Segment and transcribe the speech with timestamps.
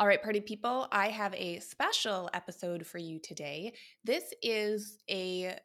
[0.00, 3.72] All right, party people, I have a special episode for you today.
[4.04, 5.58] This is a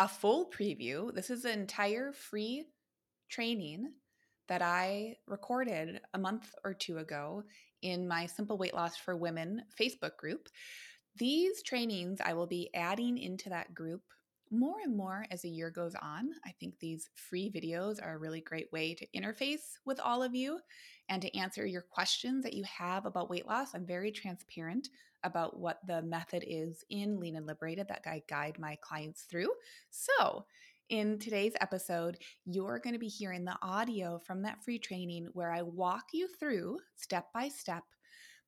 [0.00, 1.14] a full preview.
[1.14, 2.64] This is an entire free
[3.28, 3.92] training
[4.48, 7.44] that I recorded a month or two ago
[7.82, 10.48] in my Simple Weight Loss for Women Facebook group.
[11.16, 14.02] These trainings I will be adding into that group
[14.50, 16.30] more and more as the year goes on.
[16.44, 20.34] I think these free videos are a really great way to interface with all of
[20.34, 20.60] you
[21.08, 23.74] and to answer your questions that you have about weight loss.
[23.74, 24.88] I'm very transparent
[25.24, 29.50] about what the method is in Lean and Liberated that I guide my clients through.
[29.90, 30.44] So,
[30.88, 35.50] in today's episode, you're going to be hearing the audio from that free training where
[35.50, 37.82] I walk you through step by step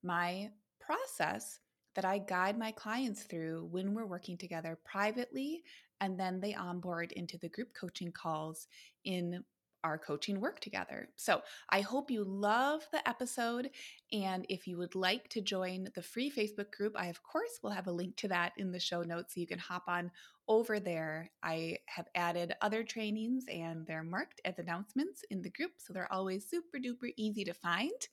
[0.05, 1.59] my process
[1.97, 5.65] that I guide my clients through when we're working together privately
[6.01, 8.67] and then they onboard into the group coaching calls
[9.05, 9.45] in
[9.85, 11.09] our coaching work together.
[11.17, 13.71] So I hope you love the episode.
[14.13, 17.71] And if you would like to join the free Facebook group, I of course will
[17.71, 20.11] have a link to that in the show notes so you can hop on
[20.49, 21.31] over there.
[21.43, 25.73] I have added other trainings and they're marked as announcements in the group.
[25.79, 28.09] So they're always super duper easy to find.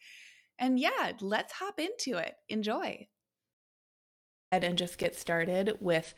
[0.59, 2.35] And yeah, let's hop into it.
[2.49, 3.07] Enjoy.
[4.51, 6.13] And just get started with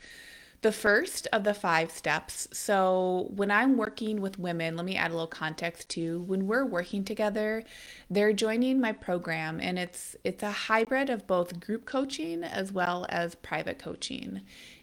[0.62, 2.48] the first of the five steps.
[2.52, 6.22] So, when I'm working with women, let me add a little context too.
[6.22, 7.64] When we're working together,
[8.10, 13.06] they're joining my program and it's it's a hybrid of both group coaching as well
[13.08, 14.42] as private coaching.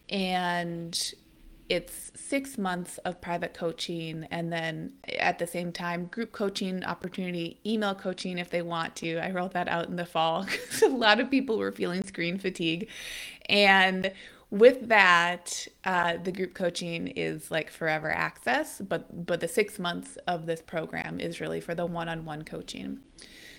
[0.09, 1.13] And
[1.67, 7.59] it's six months of private coaching and then at the same time group coaching opportunity
[7.65, 10.87] email coaching if they want to i rolled that out in the fall because a
[10.87, 12.87] lot of people were feeling screen fatigue
[13.49, 14.11] and
[14.51, 20.17] with that, uh, the group coaching is like forever access, but but the six months
[20.27, 22.99] of this program is really for the one-on-one coaching.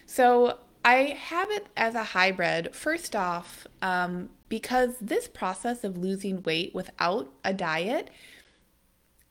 [0.06, 2.74] So I have it as a hybrid.
[2.74, 8.10] First off, um, because this process of losing weight without a diet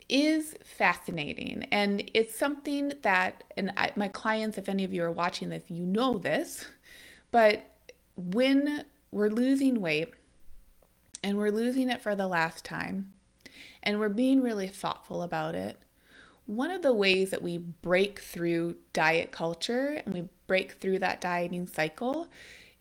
[0.09, 5.11] is fascinating, and it's something that, and I, my clients, if any of you are
[5.11, 6.65] watching this, you know this,
[7.31, 7.63] but
[8.17, 10.13] when we're losing weight
[11.25, 13.12] and we're losing it for the last time,
[13.81, 15.80] and we're being really thoughtful about it,
[16.46, 21.19] one of the ways that we break through diet culture and we break through that
[21.19, 22.28] dieting cycle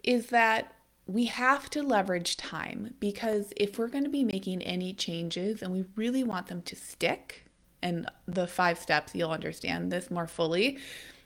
[0.03, 0.75] is that
[1.07, 5.73] we have to leverage time because if we're going to be making any changes and
[5.73, 7.47] we really want them to stick,
[7.83, 10.79] and the five steps, you'll understand this more fully.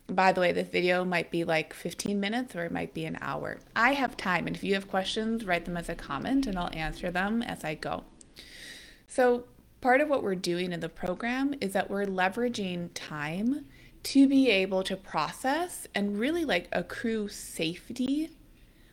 [0.09, 3.19] By the way, this video might be like 15 minutes or it might be an
[3.21, 3.59] hour.
[3.75, 6.71] I have time, and if you have questions, write them as a comment and I'll
[6.73, 8.03] answer them as I go.
[9.07, 9.45] So,
[9.81, 13.65] part of what we're doing in the program is that we're leveraging time
[14.01, 18.31] to be able to process and really like accrue safety,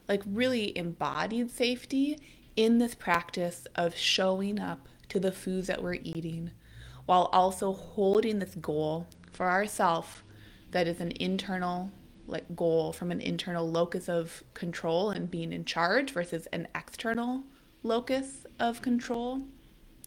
[0.08, 2.18] like really embodied safety
[2.56, 6.50] in this practice of showing up to the foods that we're eating
[7.06, 10.22] while also holding this goal for ourselves
[10.76, 11.90] that is an internal
[12.26, 17.42] like goal from an internal locus of control and being in charge versus an external
[17.82, 19.40] locus of control.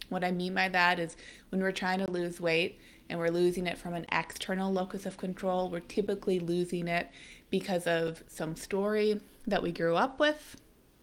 [0.09, 1.18] What I mean by that is
[1.50, 5.18] when we're trying to lose weight and we're losing it from an external locus of
[5.18, 7.09] control, we're typically losing it
[7.50, 10.56] because of some story that we grew up with.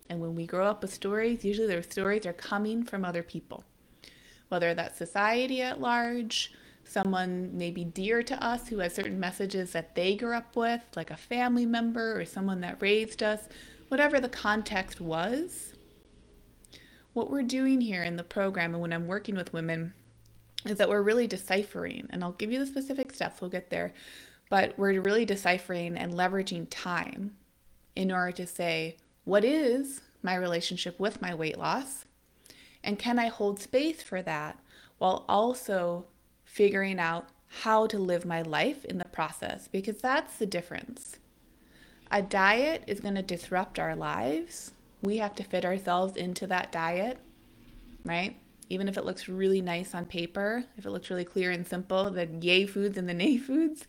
[0.09, 3.65] And when we grow up with stories, usually those stories are coming from other people,
[4.49, 6.53] whether that's society at large,
[6.89, 11.11] someone maybe dear to us who has certain messages that they grew up with, like
[11.11, 13.49] a family member or someone that raised us,
[13.89, 15.75] whatever the context was.
[17.13, 19.95] What we're doing here in the program and when I'm working with women
[20.65, 23.95] is that we're really deciphering, and I'll give you the specific steps, we'll get there,
[24.51, 27.37] but we're really deciphering and leveraging time
[27.95, 32.05] in order to say, what is my relationship with my weight loss?
[32.85, 34.59] And can I hold space for that
[34.99, 36.07] while also
[36.57, 37.29] figuring out
[37.63, 41.19] how to live my life in the process because that's the difference.
[42.11, 44.73] A diet is going to disrupt our lives.
[45.03, 47.19] We have to fit ourselves into that diet,
[48.07, 48.39] right?
[48.71, 52.11] Even if it looks really nice on paper, if it looks really clear and simple,
[52.11, 53.85] the yay foods and the nay foods.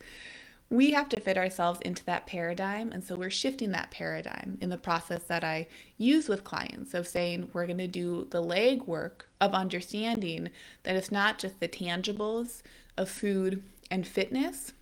[0.70, 2.92] We have to fit ourselves into that paradigm.
[2.92, 5.66] And so we're shifting that paradigm in the process that I
[5.96, 10.50] use with clients of saying we're going to do the legwork of understanding
[10.82, 12.62] that it's not just the tangibles
[12.98, 14.72] of food and fitness,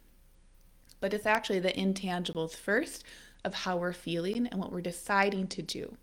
[1.00, 3.04] but it's actually the intangibles first
[3.44, 5.96] of how we're feeling and what we're deciding to do.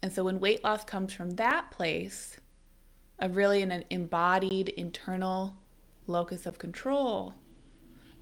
[0.00, 2.36] And so when weight loss comes from that place
[3.18, 5.56] of really an embodied internal
[6.06, 7.34] locus of control,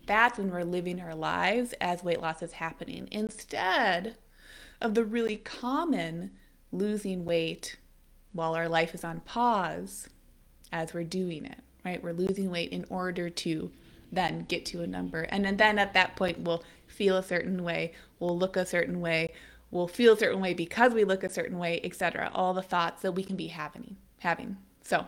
[0.07, 4.17] that's when we're living our lives as weight loss is happening instead
[4.81, 6.33] of the really common
[6.73, 7.77] losing weight
[8.33, 10.09] while our life is on pause
[10.73, 12.03] as we're doing it, right?
[12.03, 13.71] We're losing weight in order to
[14.13, 15.23] then get to a number.
[15.23, 19.33] And then, at that point, we'll feel a certain way, we'll look a certain way,
[19.71, 22.31] we'll feel a certain way because we look a certain way, etc.
[22.35, 23.97] All the thoughts that we can be having.
[24.19, 24.57] having.
[24.83, 25.07] So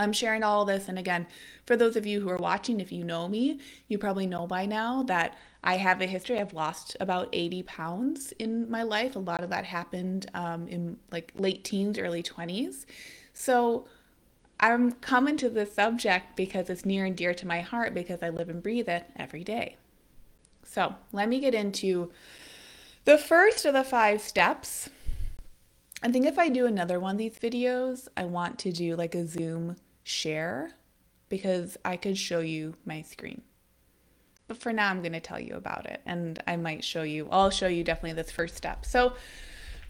[0.00, 0.88] I'm sharing all this.
[0.88, 1.26] And again,
[1.66, 4.64] for those of you who are watching, if you know me, you probably know by
[4.64, 6.40] now that I have a history.
[6.40, 9.14] I've lost about 80 pounds in my life.
[9.14, 12.86] A lot of that happened um, in like late teens, early 20s.
[13.34, 13.86] So
[14.58, 18.30] I'm coming to this subject because it's near and dear to my heart because I
[18.30, 19.76] live and breathe it every day.
[20.64, 22.10] So let me get into
[23.04, 24.88] the first of the five steps.
[26.02, 29.14] I think if I do another one of these videos, I want to do like
[29.14, 29.76] a Zoom
[30.10, 30.72] share
[31.28, 33.42] because I could show you my screen.
[34.48, 37.28] But for now, I'm going to tell you about it and I might show you,
[37.30, 38.84] I'll show you definitely this first step.
[38.84, 39.14] So,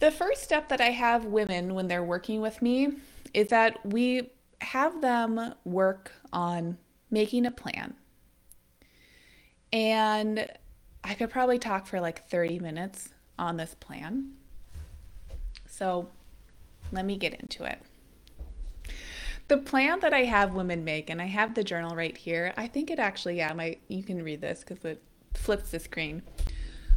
[0.00, 2.88] the first step that I have women when they're working with me
[3.34, 4.30] is that we
[4.62, 6.78] have them work on
[7.10, 7.94] making a plan.
[9.72, 10.46] And
[11.04, 14.32] I could probably talk for like 30 minutes on this plan.
[15.66, 16.08] So
[16.92, 17.78] let me get into it.
[19.50, 22.54] The plan that I have women make, and I have the journal right here.
[22.56, 25.02] I think it actually, yeah, my you can read this because it
[25.34, 26.22] flips the screen.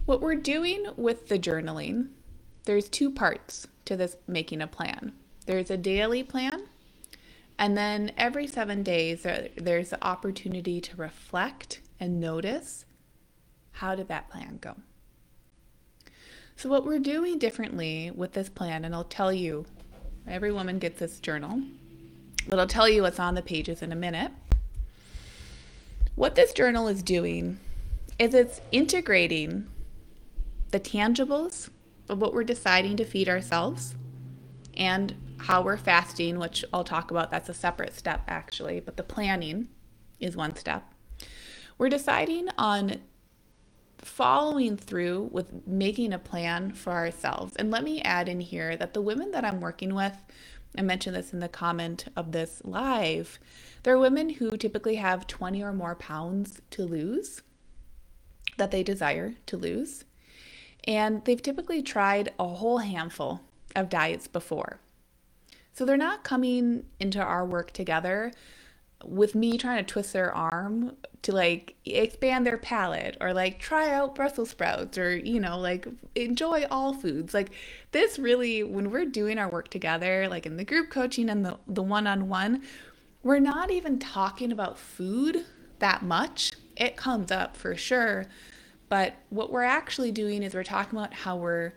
[0.06, 2.10] What we're doing with the journaling,
[2.66, 5.14] there's two parts to this making a plan.
[5.48, 6.68] There's a daily plan
[7.58, 9.26] and then every seven days,
[9.58, 12.86] there's the opportunity to reflect and notice
[13.72, 14.76] how did that plan go?
[16.56, 19.66] So, what we're doing differently with this plan, and I'll tell you,
[20.28, 21.64] every woman gets this journal,
[22.48, 24.32] but I'll tell you what's on the pages in a minute.
[26.16, 27.60] What this journal is doing
[28.20, 29.68] is it's integrating
[30.72, 31.70] the tangibles
[32.10, 33.96] of what we're deciding to feed ourselves
[34.76, 37.32] and how we're fasting, which I'll talk about.
[37.32, 39.70] That's a separate step, actually, but the planning
[40.20, 40.94] is one step.
[41.78, 43.02] We're deciding on
[43.98, 47.56] following through with making a plan for ourselves.
[47.56, 50.16] And let me add in here that the women that I'm working with,
[50.78, 53.40] I mentioned this in the comment of this live,
[53.84, 57.42] There are women who typically have 20 or more pounds to lose
[58.58, 60.06] that they desire to lose.
[60.86, 63.42] And they've typically tried a whole handful
[63.76, 64.80] of diets before.
[65.74, 68.32] So they're not coming into our work together
[69.06, 73.90] with me trying to twist their arm to like expand their palate or like try
[73.90, 77.34] out Brussels sprouts or you know like enjoy all foods.
[77.34, 77.52] Like
[77.92, 81.58] this really when we're doing our work together like in the group coaching and the
[81.68, 82.64] the one-on-one,
[83.24, 85.46] we're not even talking about food
[85.80, 86.54] that much.
[86.76, 88.26] It comes up for sure,
[88.90, 91.74] but what we're actually doing is we're talking about how we're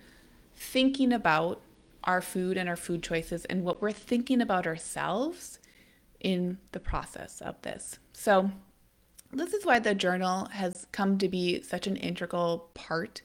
[0.55, 1.61] thinking about
[2.05, 5.58] our food and our food choices and what we're thinking about ourselves
[6.20, 7.99] in the process of this.
[8.13, 8.51] So,
[9.32, 13.23] this is why the journal has come to be such an integral part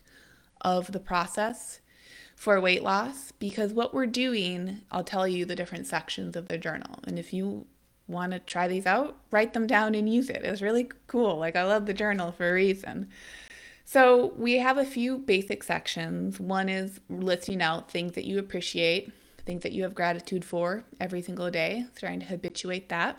[0.61, 1.79] of the process
[2.35, 6.57] for weight loss because what we're doing, I'll tell you the different sections of the
[6.57, 6.99] journal.
[7.05, 7.67] And if you
[8.07, 10.43] want to try these out, write them down and use it.
[10.43, 11.37] It's really cool.
[11.37, 13.09] Like, I love the journal for a reason.
[13.85, 16.39] So we have a few basic sections.
[16.39, 19.11] One is listing out things that you appreciate,
[19.45, 23.17] things that you have gratitude for every single day, trying to habituate that.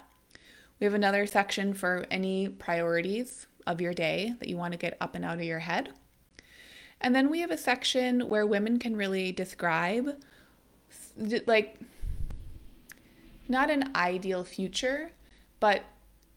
[0.81, 4.97] We have another section for any priorities of your day that you want to get
[5.01, 5.91] up and out of your head.
[7.01, 10.21] And then we have a section where women can really describe
[11.47, 11.79] like
[13.49, 15.11] not an ideal future,
[15.61, 15.85] but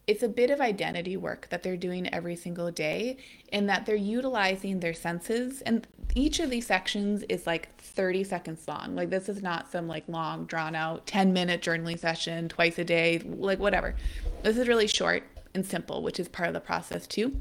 [0.08, 3.18] it's a bit of identity work that they're doing every single day
[3.52, 5.62] in that they're utilizing their senses.
[5.62, 8.96] And each of these sections is like 30 seconds long.
[8.96, 12.84] Like this is not some like long drawn out 10 minute journaling session twice a
[12.84, 13.96] day like whatever.
[14.44, 15.24] This is really short
[15.56, 17.36] and simple which is part of the process too.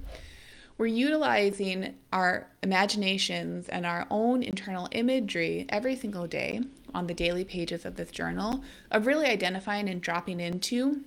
[0.76, 7.44] We're utilizing our imaginations and our own internal imagery every single day on the daily
[7.44, 11.04] pages of this journal of really identifying and dropping into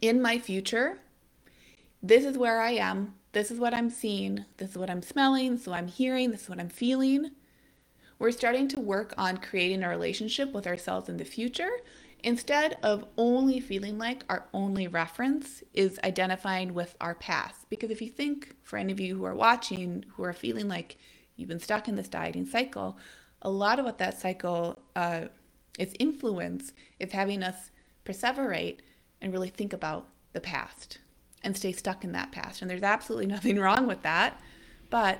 [0.00, 0.98] in my future,
[2.02, 5.58] this is where I am this is what I'm seeing, this is what I'm smelling,
[5.58, 7.32] what I'm hearing, this is what I'm feeling.
[8.18, 11.70] We're starting to work on creating a relationship with ourselves in the future
[12.24, 17.68] instead of only feeling like our only reference is identifying with our past.
[17.68, 20.96] Because if you think, for any of you who are watching, who are feeling like
[21.36, 22.98] you've been stuck in this dieting cycle,
[23.42, 25.26] a lot of what that cycle uh,
[25.78, 27.70] is influence is having us
[28.04, 28.78] perseverate
[29.20, 30.98] and really think about the past
[31.42, 32.62] and stay stuck in that past.
[32.62, 34.40] And there's absolutely nothing wrong with that.
[34.90, 35.18] But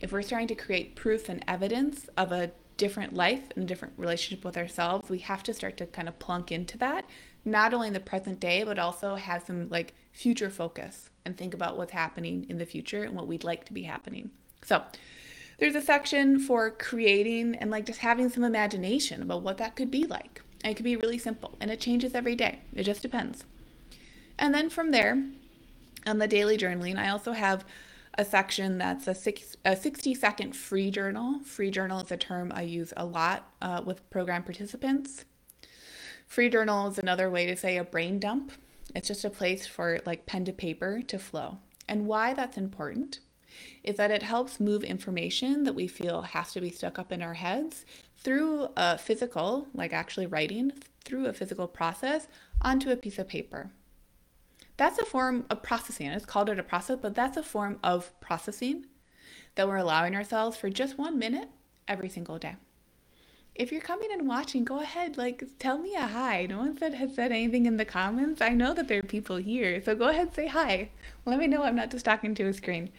[0.00, 3.94] if we're starting to create proof and evidence of a different life and a different
[3.96, 7.04] relationship with ourselves, we have to start to kind of plunk into that,
[7.44, 11.54] not only in the present day, but also have some like future focus and think
[11.54, 14.30] about what's happening in the future and what we'd like to be happening.
[14.64, 14.82] So,
[15.58, 19.90] there's a section for creating and like just having some imagination about what that could
[19.90, 20.42] be like.
[20.64, 22.60] It could be really simple and it changes every day.
[22.74, 23.44] It just depends.
[24.38, 25.22] And then from there,
[26.06, 27.64] on the daily journaling, I also have
[28.16, 31.40] a section that's a, six, a 60 second free journal.
[31.44, 35.24] Free journal is a term I use a lot uh, with program participants.
[36.26, 38.52] Free journal is another way to say a brain dump.
[38.94, 41.58] It's just a place for like pen to paper to flow.
[41.88, 43.20] And why that's important
[43.82, 47.22] is that it helps move information that we feel has to be stuck up in
[47.22, 47.84] our heads
[48.24, 50.72] through a physical, like actually writing,
[51.04, 52.26] through a physical process
[52.60, 53.70] onto a piece of paper.
[54.76, 56.08] That's a form of processing.
[56.08, 58.86] It's called it a process, but that's a form of processing
[59.54, 61.48] that we're allowing ourselves for just one minute
[61.86, 62.56] every single day.
[63.54, 66.46] If you're coming and watching, go ahead, like tell me a hi.
[66.46, 68.40] No one said has said anything in the comments.
[68.40, 70.90] I know that there are people here, so go ahead say hi.
[71.24, 72.90] Let me know I'm not just talking to a screen.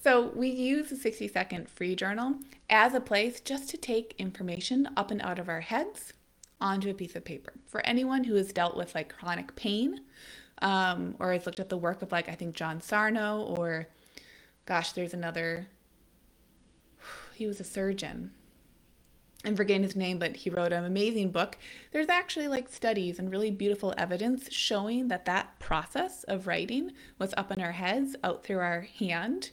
[0.00, 2.36] So we use the 60 second free journal
[2.70, 6.12] as a place just to take information up and out of our heads
[6.60, 7.52] onto a piece of paper.
[7.66, 10.00] For anyone who has dealt with like chronic pain,
[10.62, 13.88] um, or has looked at the work of like I think John Sarno, or
[14.66, 15.66] gosh, there's another.
[17.34, 18.32] He was a surgeon.
[19.44, 21.56] I'm forgetting his name, but he wrote an amazing book.
[21.92, 27.34] There's actually like studies and really beautiful evidence showing that that process of writing, what's
[27.36, 29.52] up in our heads, out through our hand,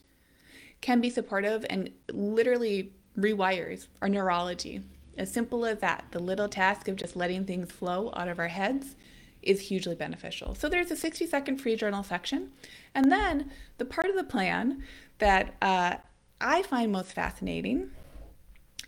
[0.86, 4.84] can be supportive and literally rewires our neurology.
[5.18, 8.50] As simple as that, the little task of just letting things flow out of our
[8.50, 8.96] heads
[9.42, 10.54] is hugely beneficial.
[10.54, 12.51] So there's a 60 second free journal section.
[12.94, 13.50] And then
[13.80, 14.84] the part of the plan
[15.18, 15.96] that uh,
[16.39, 17.89] I find most fascinating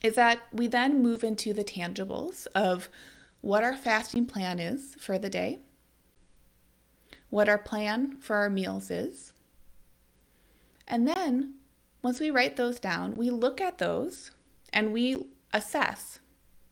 [0.04, 2.90] is that we then move into the tangibles of
[3.42, 5.62] what our fasting plan is for the day,
[7.32, 9.34] what our plan for our meals is,
[10.88, 11.56] and then
[12.02, 14.32] once we write those down, we look at those
[14.72, 16.20] and we assess.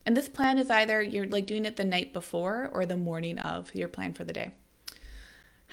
[0.05, 3.39] And this plan is either you're like doing it the night before or the morning
[3.39, 4.51] of your plan for the day.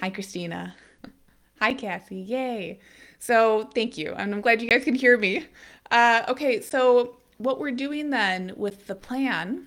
[0.00, 0.74] Hi, Christina.
[1.60, 2.16] Hi, Cassie.
[2.16, 2.80] Yay.
[3.18, 4.14] So thank you.
[4.14, 5.46] And I'm glad you guys can hear me.
[5.90, 9.66] Uh, okay, so what we're doing then with the plan,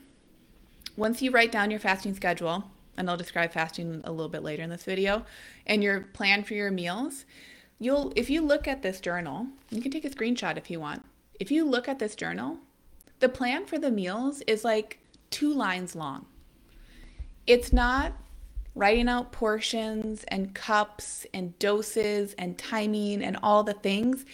[0.97, 2.63] once you write down your fasting schedule,
[2.97, 5.25] and I'll describe fasting a little bit later in this video,
[5.67, 7.25] and your plan for your meals,
[7.85, 11.05] you'll if you look at this journal, you can take a screenshot if you want.
[11.39, 12.57] If you look at this journal,
[13.19, 14.99] the plan for the meals is like
[15.29, 16.25] two lines long.
[17.45, 18.13] It's not
[18.73, 24.25] writing out portions and cups and doses and timing and all the things.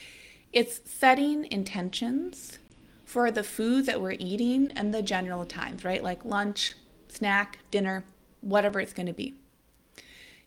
[0.53, 2.58] It's setting intentions
[3.05, 6.01] for the foods that we're eating and the general times, right?
[6.01, 6.74] Like lunch,
[7.10, 8.05] snack, dinner,
[8.39, 9.36] whatever it's going to be.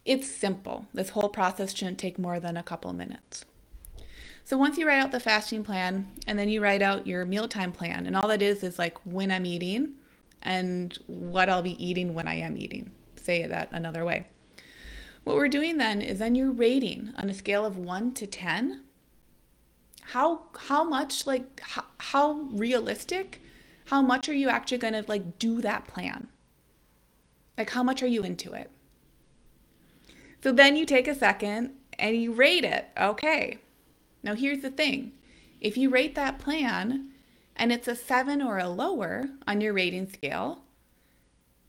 [0.05, 0.87] It's simple.
[0.93, 3.45] This whole process shouldn't take more than a couple minutes.
[4.45, 7.73] So once you write out the fasting plan and then you write out your mealtime
[7.73, 9.95] plan, and all that is is like when I'm eating
[10.43, 12.91] and what I'll be eating when I am eating.
[13.17, 14.27] Say that another way.
[15.25, 18.83] What we're doing then is then you're rating on a scale of 1 to 10
[20.09, 23.41] how how much like how, how realistic
[23.87, 26.29] how much are you actually going to like do that plan
[27.57, 28.71] like how much are you into it
[30.45, 32.89] so then you take a second and you rate it.
[33.01, 33.61] Okay.
[34.23, 35.13] Now here's the thing
[35.59, 37.13] if you rate that plan
[37.57, 40.65] and it's a seven or a lower on your rating scale,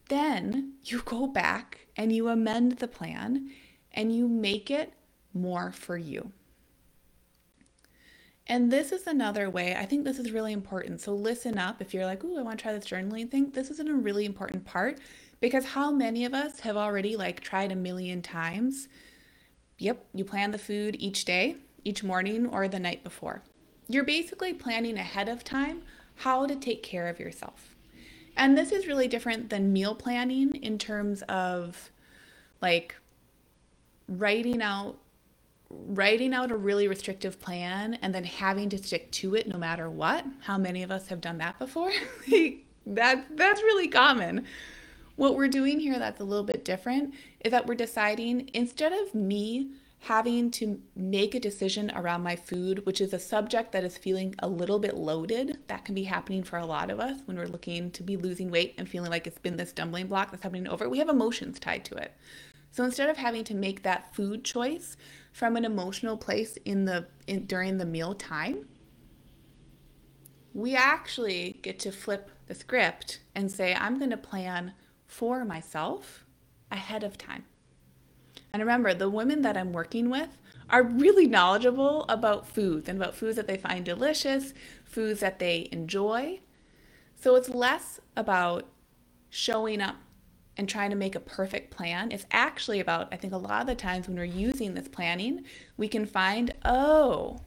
[0.09, 3.49] then you go back and you amend the plan
[3.93, 4.91] and you make it
[5.33, 6.33] more for you.
[8.47, 10.99] And this is another way, I think this is really important.
[10.99, 13.51] So listen up if you're like, oh, I want to try this journaling thing.
[13.51, 14.99] This is a really important part
[15.39, 18.87] because how many of us have already like tried a million times?
[19.77, 23.43] Yep, you plan the food each day, each morning, or the night before.
[23.87, 25.83] You're basically planning ahead of time
[26.15, 27.75] how to take care of yourself.
[28.37, 31.91] And this is really different than meal planning in terms of
[32.61, 32.95] like
[34.07, 34.97] writing out
[35.69, 39.89] writing out a really restrictive plan and then having to stick to it no matter
[39.89, 40.23] what.
[40.41, 41.91] How many of us have done that before?
[42.85, 44.45] that that's really common.
[45.15, 49.15] What we're doing here that's a little bit different is that we're deciding instead of
[49.15, 53.97] me having to make a decision around my food, which is a subject that is
[53.97, 55.57] feeling a little bit loaded.
[55.67, 58.51] That can be happening for a lot of us when we're looking to be losing
[58.51, 60.87] weight and feeling like it's been this stumbling block that's happening over.
[60.87, 62.13] We have emotions tied to it.
[62.69, 64.97] So instead of having to make that food choice
[65.31, 68.67] from an emotional place in the in, during the meal time,
[70.53, 74.73] we actually get to flip the script and say, I'm going to plan
[75.15, 76.25] for myself
[76.69, 77.45] ahead of time.
[78.51, 80.37] And remember, the women that I'm working with
[80.69, 84.53] are really knowledgeable about foods and about foods that they find delicious,
[84.83, 86.41] foods that they enjoy.
[87.15, 88.67] So it's less about
[89.29, 89.95] showing up
[90.57, 92.11] and trying to make a perfect plan.
[92.11, 95.45] It's actually about, I think a lot of the times when we're using this planning,
[95.77, 97.39] we can find, oh,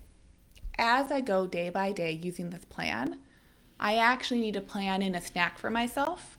[0.79, 3.19] as I go day by day using this plan,
[3.79, 6.38] I actually need to plan in a snack for myself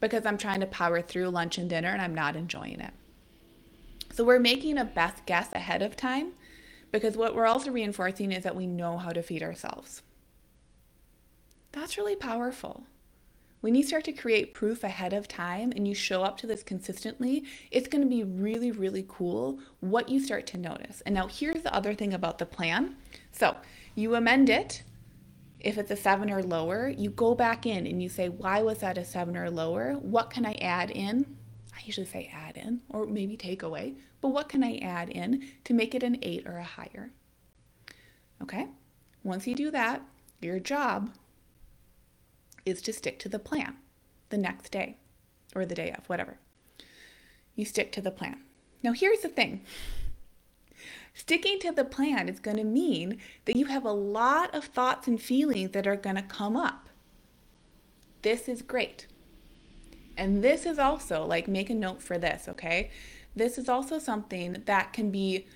[0.00, 2.92] because I'm trying to power through lunch and dinner and I'm not enjoying it.
[4.12, 6.32] So we're making a best guess ahead of time
[6.90, 10.02] because what we're also reinforcing is that we know how to feed ourselves.
[11.72, 12.84] That's really powerful.
[13.60, 16.62] When you start to create proof ahead of time and you show up to this
[16.62, 21.02] consistently, it's going to be really, really cool what you start to notice.
[21.04, 22.96] And now, here's the other thing about the plan.
[23.32, 23.56] So,
[23.94, 24.82] you amend it.
[25.60, 28.78] If it's a seven or lower, you go back in and you say, Why was
[28.78, 29.94] that a seven or lower?
[29.94, 31.36] What can I add in?
[31.74, 35.46] I usually say add in or maybe take away but what can I add in
[35.64, 37.10] to make it an eight or a higher?
[38.42, 38.66] Okay,
[39.22, 40.02] once you do that,
[40.40, 41.10] your job
[42.64, 43.76] is to stick to the plan
[44.30, 44.96] the next day
[45.54, 46.38] or the day of, whatever.
[47.54, 48.40] You stick to the plan.
[48.82, 49.64] Now, here's the thing
[51.16, 55.08] sticking to the plan is going to mean that you have a lot of thoughts
[55.08, 56.88] and feelings that are going to come up.
[58.22, 59.08] This is great.
[60.16, 62.90] And this is also like make a note for this, okay?
[63.36, 65.46] this is also something that can be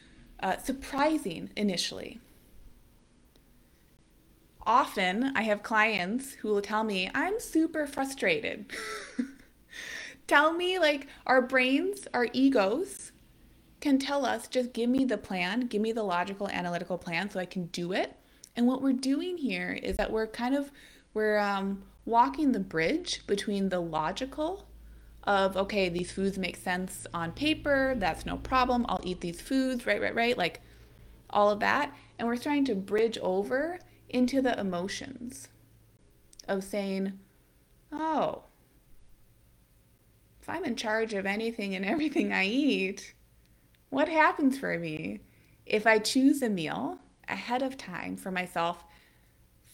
[0.40, 2.20] uh, surprising initially.
[4.66, 8.66] Often, I have clients who will tell me, I'm super frustrated.
[10.27, 13.12] tell me, like, our brains, our egos
[13.81, 17.40] can tell us, just give me the plan, give me the logical, analytical plan so
[17.40, 18.14] I can do it.
[18.57, 20.71] And what we're doing here is that we're kind of
[21.14, 24.66] we're um, walking the bridge between the logical
[25.25, 29.87] of okay these foods make sense on paper that's no problem i'll eat these foods
[29.87, 30.61] right right right like
[31.29, 35.49] all of that and we're trying to bridge over into the emotions
[36.49, 37.12] of saying
[37.93, 38.43] oh
[40.40, 43.12] if i'm in charge of anything and everything i eat
[43.90, 45.20] what happens for me
[45.66, 46.98] if i choose a meal
[47.29, 48.85] ahead of time for myself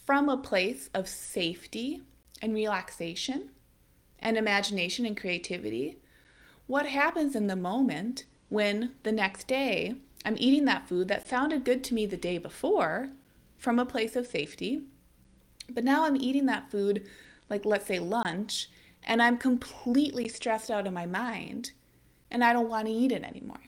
[0.06, 2.00] from a place of safety
[2.40, 3.50] and relaxation
[4.20, 5.98] and imagination and creativity,
[6.66, 11.64] what happens in the moment when the next day I'm eating that food that sounded
[11.64, 13.10] good to me the day before
[13.58, 14.82] from a place of safety,
[15.70, 17.06] but now I'm eating that food,
[17.50, 18.68] like let's say lunch,
[19.02, 21.72] and I'm completely stressed out in my mind
[22.30, 23.60] and I don't want to eat it anymore.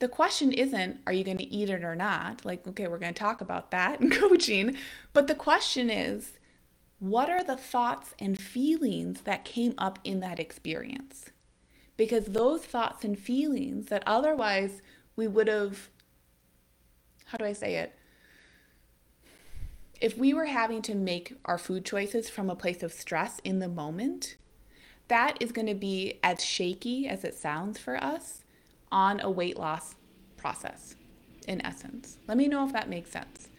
[0.00, 2.44] The question isn't, are you going to eat it or not?
[2.46, 4.76] Like, okay, we're going to talk about that in coaching.
[5.12, 6.38] But the question is,
[6.98, 11.26] what are the thoughts and feelings that came up in that experience?
[11.98, 14.80] Because those thoughts and feelings that otherwise
[15.16, 15.90] we would have,
[17.26, 17.94] how do I say it?
[20.00, 23.58] If we were having to make our food choices from a place of stress in
[23.58, 24.36] the moment,
[25.08, 28.39] that is going to be as shaky as it sounds for us
[28.92, 29.94] on a weight loss
[30.36, 30.96] process,
[31.46, 32.18] in essence.
[32.26, 33.50] Let me know if that makes sense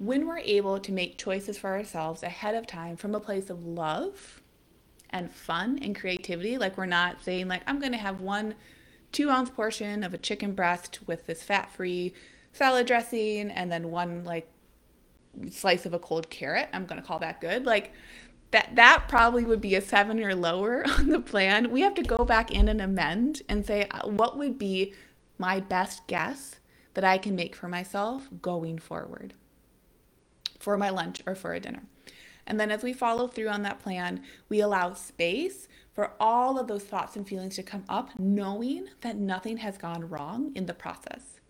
[0.00, 3.66] when we're able to make choices for ourselves ahead of time from a place of
[3.66, 4.40] love
[5.10, 8.54] and fun and creativity, like we're not saying, like, I'm going to have one
[9.12, 12.14] two ounce portion of a chicken breast with this fat free
[12.52, 14.48] salad dressing and then one like
[15.50, 16.70] slice of a cold carrot.
[16.72, 17.66] I'm going to call that good.
[17.66, 17.92] Like,
[18.50, 21.70] that that probably would be a seven or lower on the plan.
[21.70, 24.94] We have to go back in and amend and say uh, what would be
[25.38, 26.56] my best guess
[26.94, 29.34] that I can make for myself going forward
[30.58, 31.82] for my lunch or for a dinner.
[32.46, 36.66] And then as we follow through on that plan, we allow space for all of
[36.66, 40.74] those thoughts and feelings to come up, knowing that nothing has gone wrong in the
[40.74, 41.40] process.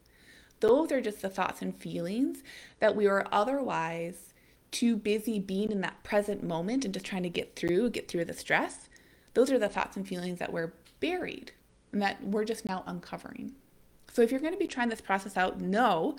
[0.60, 2.42] Those are just the thoughts and feelings
[2.80, 4.29] that we were otherwise
[4.70, 8.24] too busy being in that present moment and just trying to get through, get through
[8.24, 8.88] the stress.
[9.34, 11.52] Those are the thoughts and feelings that were buried
[11.92, 13.52] and that we're just now uncovering.
[14.12, 16.16] So if you're going to be trying this process out, know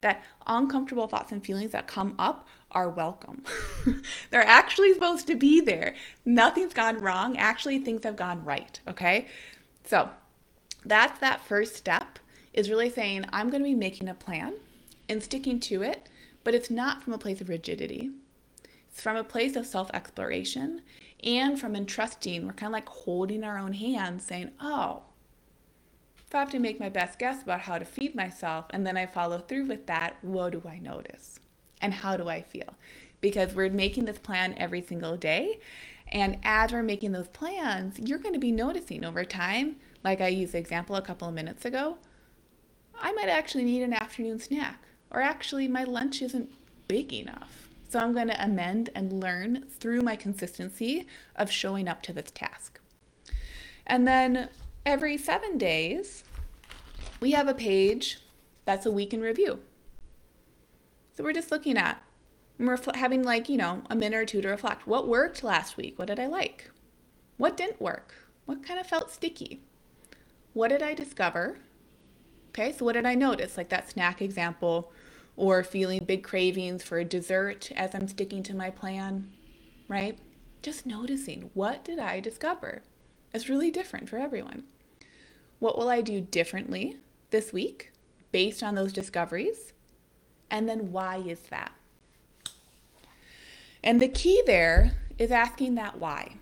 [0.00, 3.44] that uncomfortable thoughts and feelings that come up are welcome.
[4.30, 5.94] They're actually supposed to be there.
[6.24, 7.36] Nothing's gone wrong.
[7.36, 8.80] Actually, things have gone right.
[8.88, 9.28] Okay.
[9.84, 10.10] So
[10.84, 12.18] that's that first step
[12.52, 14.54] is really saying, I'm going to be making a plan
[15.08, 16.08] and sticking to it,
[16.44, 18.10] but it's not from a place of rigidity.
[18.90, 20.82] It's from a place of self exploration
[21.22, 22.46] and from entrusting.
[22.46, 25.02] We're kind of like holding our own hands, saying, Oh,
[26.32, 28.96] if I have to make my best guess about how to feed myself and then
[28.96, 31.38] I follow through with that, what do I notice?
[31.82, 32.74] And how do I feel?
[33.20, 35.60] Because we're making this plan every single day.
[36.08, 40.28] And as we're making those plans, you're going to be noticing over time, like I
[40.28, 41.98] used the example a couple of minutes ago,
[42.98, 46.50] I might actually need an afternoon snack, or actually, my lunch isn't
[46.88, 47.68] big enough.
[47.88, 52.30] So I'm going to amend and learn through my consistency of showing up to this
[52.30, 52.80] task.
[53.86, 54.48] And then
[54.86, 56.24] every seven days,
[57.20, 58.20] we have a page
[58.64, 59.60] that's a week in review.
[61.14, 62.02] So we're just looking at,
[62.58, 64.86] we're having like, you know, a minute or two to reflect.
[64.86, 65.98] What worked last week?
[65.98, 66.70] What did I like?
[67.36, 68.14] What didn't work?
[68.46, 69.60] What kind of felt sticky?
[70.54, 71.58] What did I discover?
[72.48, 73.56] Okay, so what did I notice?
[73.56, 74.92] Like that snack example
[75.36, 79.30] or feeling big cravings for a dessert as I'm sticking to my plan,
[79.88, 80.18] right?
[80.62, 82.82] Just noticing what did I discover?
[83.32, 84.64] It's really different for everyone.
[85.58, 86.98] What will I do differently
[87.30, 87.92] this week
[88.30, 89.72] based on those discoveries?
[90.50, 91.72] And then why is that?
[93.82, 96.36] And the key there is asking that why.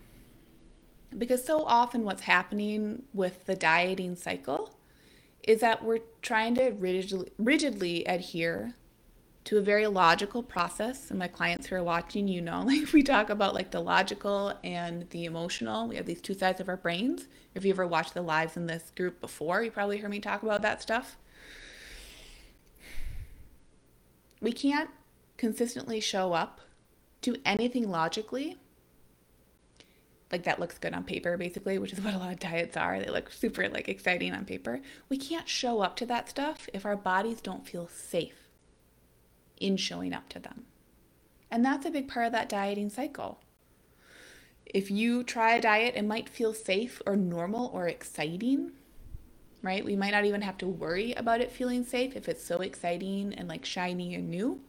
[1.17, 4.75] Because so often what's happening with the dieting cycle
[5.43, 8.75] is that we're trying to rigidly, rigidly adhere
[9.45, 13.03] to a very logical process and my clients who are watching you know like we
[13.03, 15.89] talk about like the logical and the emotional.
[15.89, 17.27] We have these two sides of our brains.
[17.55, 20.43] If you ever watched the lives in this group before you probably heard me talk
[20.43, 21.17] about that stuff.
[24.41, 24.91] We can't
[25.37, 26.61] consistently show up
[27.23, 28.59] to anything logically
[30.33, 33.01] like that looks good on paper basically which is what a lot of diets are.
[33.01, 34.81] They look super like exciting on paper.
[35.09, 38.40] We can't show up to that stuff if our bodies don't feel safe
[39.61, 40.65] in showing up to them.
[41.51, 43.41] And that's a big part of that dieting cycle.
[44.65, 48.73] If you try a diet, it might feel safe or normal or exciting,
[49.63, 49.85] right?
[49.85, 53.35] We might not even have to worry about it feeling safe if it's so exciting
[53.35, 54.61] and like shiny and new.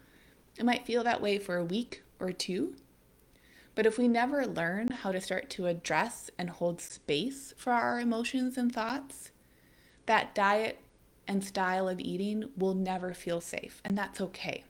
[0.58, 2.75] It might feel that way for a week or two.
[3.75, 7.99] But if we never learn how to start to address and hold space for our
[7.99, 9.32] emotions and thoughts,
[10.08, 10.80] that diet
[11.27, 13.82] and style of eating will never feel safe.
[13.86, 14.65] And that's okay.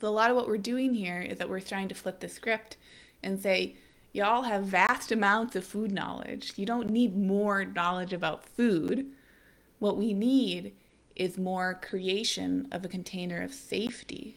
[0.00, 2.28] But a lot of what we're doing here is that we're trying to flip the
[2.28, 2.76] script
[3.22, 3.76] and say,
[4.12, 6.54] y'all have vast amounts of food knowledge.
[6.56, 9.06] You don't need more knowledge about food.
[9.78, 10.72] What we need
[11.14, 14.36] is more creation of a container of safety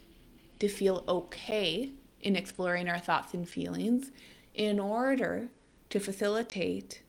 [0.59, 4.11] to feel okay in exploring our thoughts and feelings
[4.53, 5.47] in order
[5.89, 7.01] to facilitate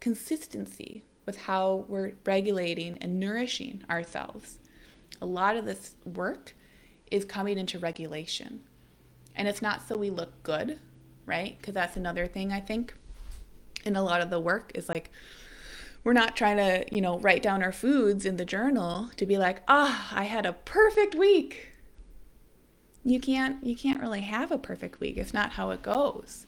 [0.00, 4.58] consistency with how we're regulating and nourishing ourselves.
[5.20, 6.54] A lot of this work
[7.10, 8.60] is coming into regulation.
[9.34, 10.78] And it's not so we look good,
[11.24, 11.56] right?
[11.58, 12.94] Because that's another thing I think
[13.84, 15.10] in a lot of the work is like,
[16.06, 19.38] we're not trying to, you know, write down our foods in the journal to be
[19.38, 21.72] like, ah, oh, I had a perfect week.
[23.04, 25.16] You can't you can't really have a perfect week.
[25.16, 26.46] It's not how it goes.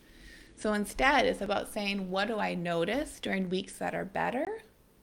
[0.57, 4.47] So instead, it's about saying, what do I notice during weeks that are better,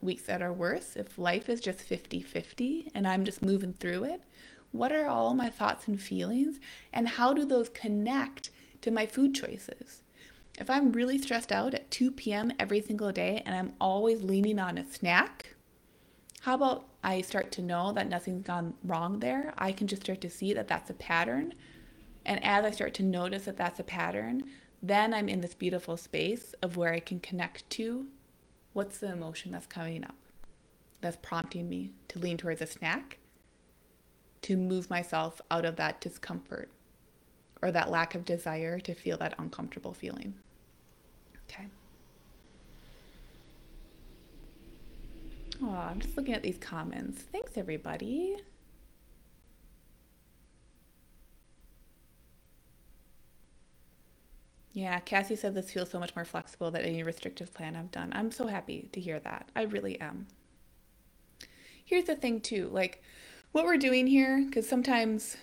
[0.01, 0.95] weeks that are worse?
[0.95, 4.21] If life is just 50 50 and I'm just moving through it,
[4.77, 6.59] what are all my thoughts and feelings?
[6.93, 8.49] And how do those connect
[8.81, 10.01] to my food choices?
[10.57, 12.51] If I'm really stressed out at 2 p.m.
[12.59, 15.55] every single day and I'm always leaning on a snack,
[16.41, 19.53] how about I start to know that nothing's gone wrong there?
[19.57, 21.53] I can just start to see that that's a pattern.
[22.25, 24.43] And as I start to notice that that's a pattern,
[24.81, 28.07] then I'm in this beautiful space of where I can connect to
[28.73, 30.15] what's the emotion that's coming up
[31.01, 33.19] that's prompting me to lean towards a snack
[34.45, 36.69] to move myself out of that discomfort
[37.63, 40.36] or that lack of desire to feel that uncomfortable feeling.
[41.49, 41.65] Okay.
[45.63, 47.23] Oh, I'm just looking at these comments.
[47.31, 48.38] Thanks, everybody.
[54.73, 58.12] Yeah, Cassie said this feels so much more flexible than any restrictive plan I've done.
[58.13, 59.49] I'm so happy to hear that.
[59.55, 60.27] I really am.
[61.84, 62.69] Here's the thing, too.
[62.71, 63.01] Like,
[63.55, 65.37] what we're doing here, because sometimes,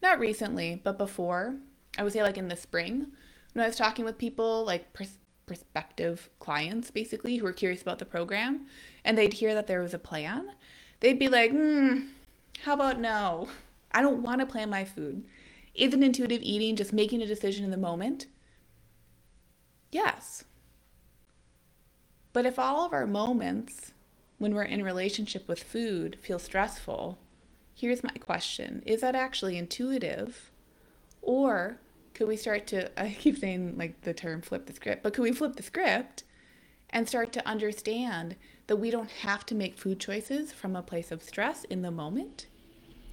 [0.00, 1.56] not recently, but before,
[1.98, 3.08] I would say like in the spring,
[3.52, 4.96] when I was talking with people, like
[5.46, 8.66] prospective clients basically who were curious about the program
[9.04, 10.52] and they'd hear that there was a plan,
[11.00, 12.02] they'd be like, hmm,
[12.62, 13.48] how about no?
[13.90, 15.24] I don't want to plan my food.
[15.74, 18.26] Isn't intuitive eating just making a decision in the moment?
[19.90, 20.44] Yes.
[22.32, 23.92] But if all of our moments
[24.38, 27.18] when we're in relationship with food feel stressful,
[27.74, 30.50] here's my question Is that actually intuitive?
[31.20, 31.78] Or
[32.14, 35.22] could we start to, I keep saying like the term flip the script, but could
[35.22, 36.24] we flip the script
[36.90, 41.10] and start to understand that we don't have to make food choices from a place
[41.10, 42.46] of stress in the moment?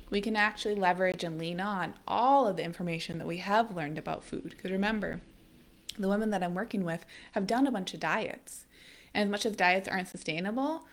[0.10, 3.98] We can actually leverage and lean on all of the information that we have learned
[3.98, 4.52] about food.
[4.52, 5.22] Because remember,
[5.98, 8.66] the women that I'm working with have done a bunch of diets.
[9.14, 10.86] And as much as diets aren't sustainable,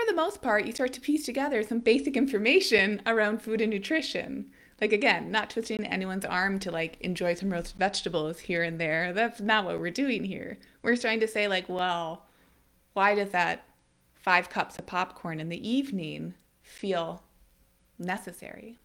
[0.00, 3.70] for the most part, you start to piece together some basic information around food and
[3.70, 4.50] nutrition.
[4.80, 9.12] Like, again, not twisting anyone's arm to like enjoy some roasted vegetables here and there.
[9.12, 10.58] That's not what we're doing here.
[10.82, 12.24] We're trying to say, like, well,
[12.94, 13.64] why does that
[14.14, 17.22] five cups of popcorn in the evening feel
[17.98, 18.78] necessary?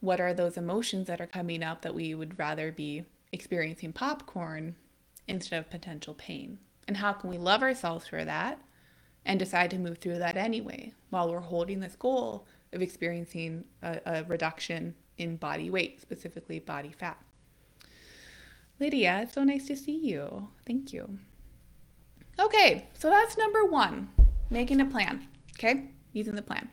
[0.00, 4.74] What are those emotions that are coming up that we would rather be experiencing popcorn
[5.28, 6.58] instead of potential pain?
[6.88, 8.58] And how can we love ourselves for that
[9.24, 14.00] and decide to move through that anyway while we're holding this goal of experiencing a,
[14.06, 17.18] a reduction in body weight, specifically body fat?
[18.80, 20.48] Lydia, it's so nice to see you.
[20.66, 21.18] Thank you.
[22.40, 24.08] Okay, so that's number one
[24.50, 25.28] making a plan.
[25.56, 26.68] Okay, using the plan.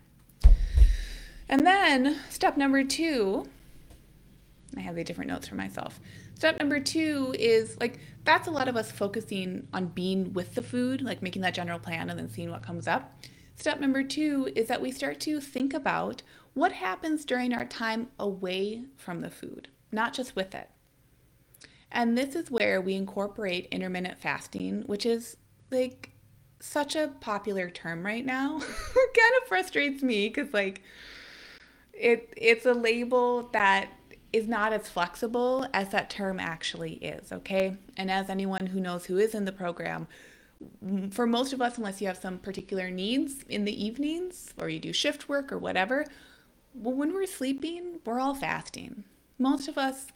[1.48, 3.46] And then step number two,
[4.76, 6.00] I have the different notes for myself.
[6.42, 10.62] Step number two is like that's a lot of us focusing on being with the
[10.64, 13.16] food, like making that general plan and then seeing what comes up.
[13.58, 16.24] Step number two is that we start to think about
[16.56, 20.72] what happens during our time away from the food, not just with it.
[21.92, 25.38] And this is where we incorporate intermittent fasting, which is
[25.70, 26.10] like
[26.60, 28.58] such a popular term right now.
[28.58, 30.82] kind of frustrates me because like
[31.94, 33.92] it it's a label that
[34.34, 37.76] is not as flexible as that term actually is, okay?
[37.98, 40.08] And as anyone who knows who is in the program,
[41.12, 44.80] for most of us, unless you have some particular needs in the evenings or you
[44.80, 46.06] do shift work or whatever,
[46.74, 49.04] well, when we're sleeping, we're all fasting.
[49.38, 50.08] Most of us,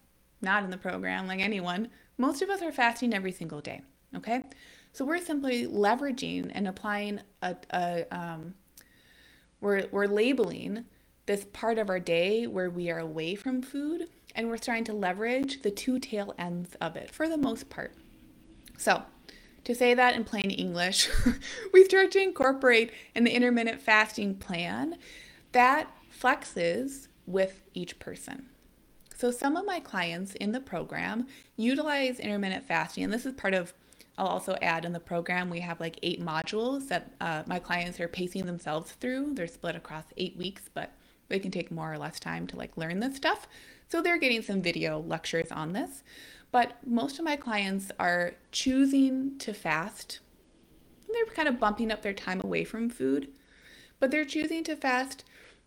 [0.42, 3.82] not in the program, like anyone, most of us are fasting every single day,
[4.16, 4.44] okay?
[4.94, 8.54] So we're simply leveraging and applying a, a um,
[9.60, 10.86] we're, we're labeling
[11.26, 14.94] this part of our day where we are away from food and we're starting to
[14.94, 17.94] leverage the two tail ends of it for the most part.
[18.78, 19.04] So,
[19.64, 21.10] to say that in plain English,
[21.74, 24.98] we start to incorporate in the intermittent fasting plan
[25.54, 28.48] that flexes with each person.
[29.16, 33.54] So, some of my clients in the program utilize intermittent fasting, and this is part
[33.54, 33.74] of
[34.18, 38.00] I'll also add in the program, we have like eight modules that uh, my clients
[38.00, 39.34] are pacing themselves through.
[39.34, 40.94] They're split across eight weeks, but
[41.28, 43.48] they can take more or less time to like learn this stuff.
[43.90, 46.04] So they're getting some video lectures on this.
[46.52, 50.20] But most of my clients are choosing to fast.
[51.12, 53.30] They're kind of bumping up their time away from food,
[54.00, 55.24] but they're choosing to fast.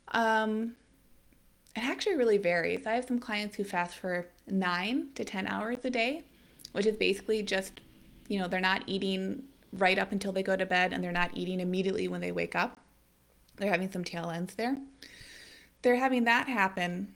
[0.08, 0.76] Um,
[1.76, 2.86] it actually really varies.
[2.86, 6.22] I have some clients who fast for nine to 10 hours a day,
[6.72, 7.80] which is basically just,
[8.28, 11.30] you know, they're not eating right up until they go to bed and they're not
[11.34, 12.80] eating immediately when they wake up.
[13.56, 14.76] They're having some tail ends there
[15.82, 17.12] they're having that happen.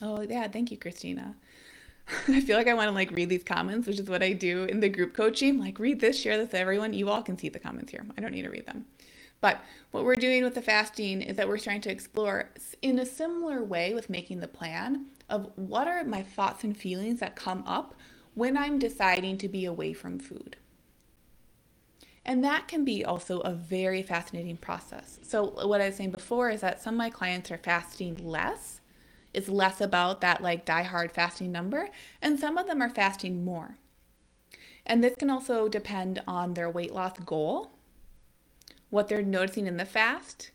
[0.00, 1.34] Oh, yeah, thank you, Christina.
[2.28, 4.64] I feel like I want to like read these comments, which is what I do
[4.64, 5.58] in the group coaching.
[5.58, 6.92] Like, read this, share this, everyone.
[6.92, 8.06] You all can see the comments here.
[8.16, 8.86] I don't need to read them.
[9.40, 9.60] But
[9.92, 12.50] what we're doing with the fasting is that we're trying to explore
[12.82, 17.20] in a similar way with making the plan of what are my thoughts and feelings
[17.20, 17.94] that come up
[18.34, 20.56] when I'm deciding to be away from food.
[22.28, 25.18] And that can be also a very fascinating process.
[25.22, 28.82] So, what I was saying before is that some of my clients are fasting less.
[29.32, 31.88] It's less about that like die hard fasting number,
[32.20, 33.78] and some of them are fasting more.
[34.84, 37.70] And this can also depend on their weight loss goal,
[38.90, 40.50] what they're noticing in the fast.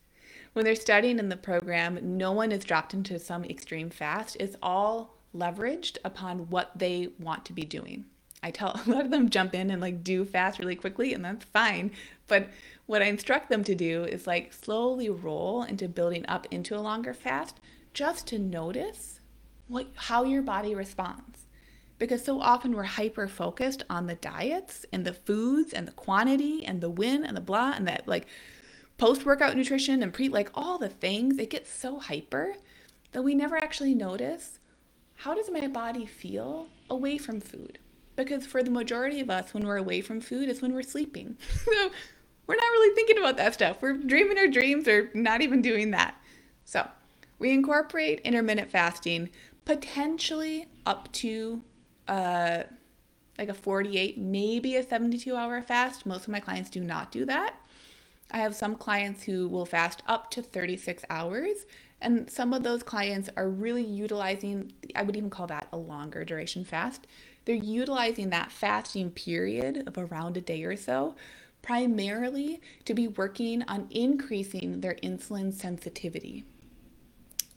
[0.53, 4.37] When they're studying in the program, no one is dropped into some extreme fast.
[4.39, 8.05] It's all leveraged upon what they want to be doing.
[8.43, 11.23] I tell a lot of them jump in and like do fast really quickly, and
[11.23, 11.91] that's fine.
[12.27, 12.49] But
[12.85, 16.81] what I instruct them to do is like slowly roll into building up into a
[16.81, 17.59] longer fast
[17.93, 19.19] just to notice
[19.67, 21.39] what how your body responds.
[21.99, 26.65] Because so often we're hyper focused on the diets and the foods and the quantity
[26.65, 28.27] and the win and the blah and that like
[28.97, 31.37] post workout nutrition and pre like all the things.
[31.37, 32.55] It gets so hyper
[33.13, 34.59] that we never actually notice
[35.15, 37.79] how does my body feel away from food?
[38.15, 41.37] Because for the majority of us, when we're away from food, is when we're sleeping.
[41.65, 41.91] so
[42.47, 43.77] we're not really thinking about that stuff.
[43.81, 46.15] We're dreaming our dreams or not even doing that.
[46.65, 46.87] So
[47.39, 49.29] we incorporate intermittent fasting
[49.65, 51.61] potentially up to
[52.07, 52.63] uh,
[53.37, 56.05] like a 48, maybe a 72 hour fast.
[56.05, 57.55] Most of my clients do not do that.
[58.31, 61.65] I have some clients who will fast up to 36 hours.
[62.01, 66.25] And some of those clients are really utilizing, I would even call that a longer
[66.25, 67.07] duration fast.
[67.45, 71.15] They're utilizing that fasting period of around a day or so
[71.63, 76.43] primarily to be working on increasing their insulin sensitivity.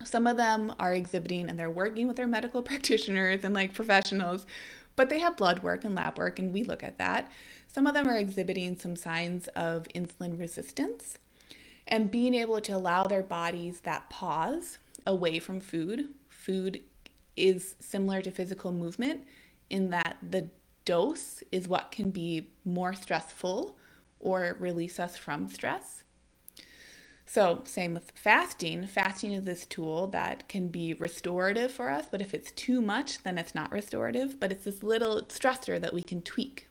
[0.05, 4.47] Some of them are exhibiting and they're working with their medical practitioners and like professionals,
[4.95, 7.31] but they have blood work and lab work, and we look at that.
[7.67, 11.19] Some of them are exhibiting some signs of insulin resistance
[11.89, 16.09] and being able to allow their bodies that pause away from food.
[16.29, 16.81] Food
[17.37, 19.25] is similar to physical movement
[19.71, 20.49] in that the
[20.85, 23.77] dose is what can be more stressful
[24.21, 26.03] or release us from stress.
[27.29, 28.87] So, same with fasting.
[28.87, 33.25] Fasting is this tool that can be restorative for us, but if it's too much,
[33.25, 36.69] then it's not restorative, but it's this little stressor that we can tweak.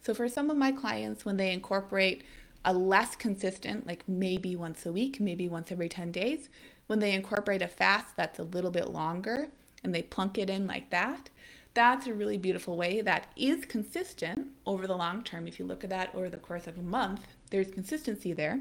[0.00, 2.22] So, for some of my clients, when they incorporate
[2.64, 6.48] a less consistent, like maybe once a week, maybe once every 10 days,
[6.86, 9.48] when they incorporate a fast that's a little bit longer
[9.82, 11.30] and they plunk it in like that,
[11.78, 15.46] that's a really beautiful way that is consistent over the long term.
[15.46, 18.58] If you look at that over the course of a month, there's consistency there.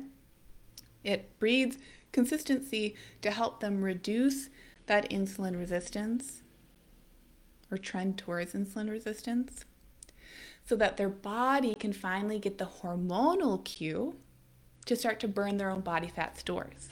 [1.03, 1.79] It breeds
[2.11, 4.49] consistency to help them reduce
[4.85, 6.43] that insulin resistance
[7.71, 9.65] or trend towards insulin resistance
[10.63, 14.15] so that their body can finally get the hormonal cue
[14.85, 16.89] to start to burn their own body fat stores.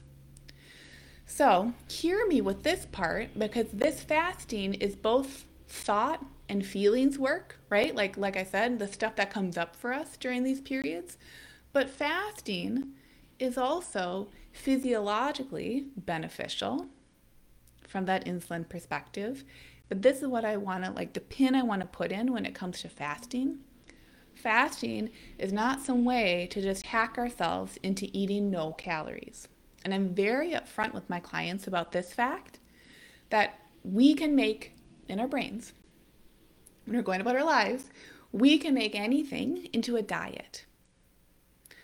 [1.27, 7.59] So, hear me with this part because this fasting is both thought and feelings work,
[7.69, 7.95] right?
[7.95, 11.17] Like like I said, the stuff that comes up for us during these periods.
[11.73, 12.93] But fasting
[13.39, 16.87] is also physiologically beneficial
[17.87, 19.43] from that insulin perspective.
[19.89, 22.31] But this is what I want to like the pin I want to put in
[22.31, 23.59] when it comes to fasting.
[24.33, 29.47] Fasting is not some way to just hack ourselves into eating no calories.
[29.83, 32.59] And I'm very upfront with my clients about this fact
[33.29, 34.74] that we can make
[35.07, 35.73] in our brains,
[36.85, 37.89] when we're going about our lives,
[38.31, 40.65] we can make anything into a diet.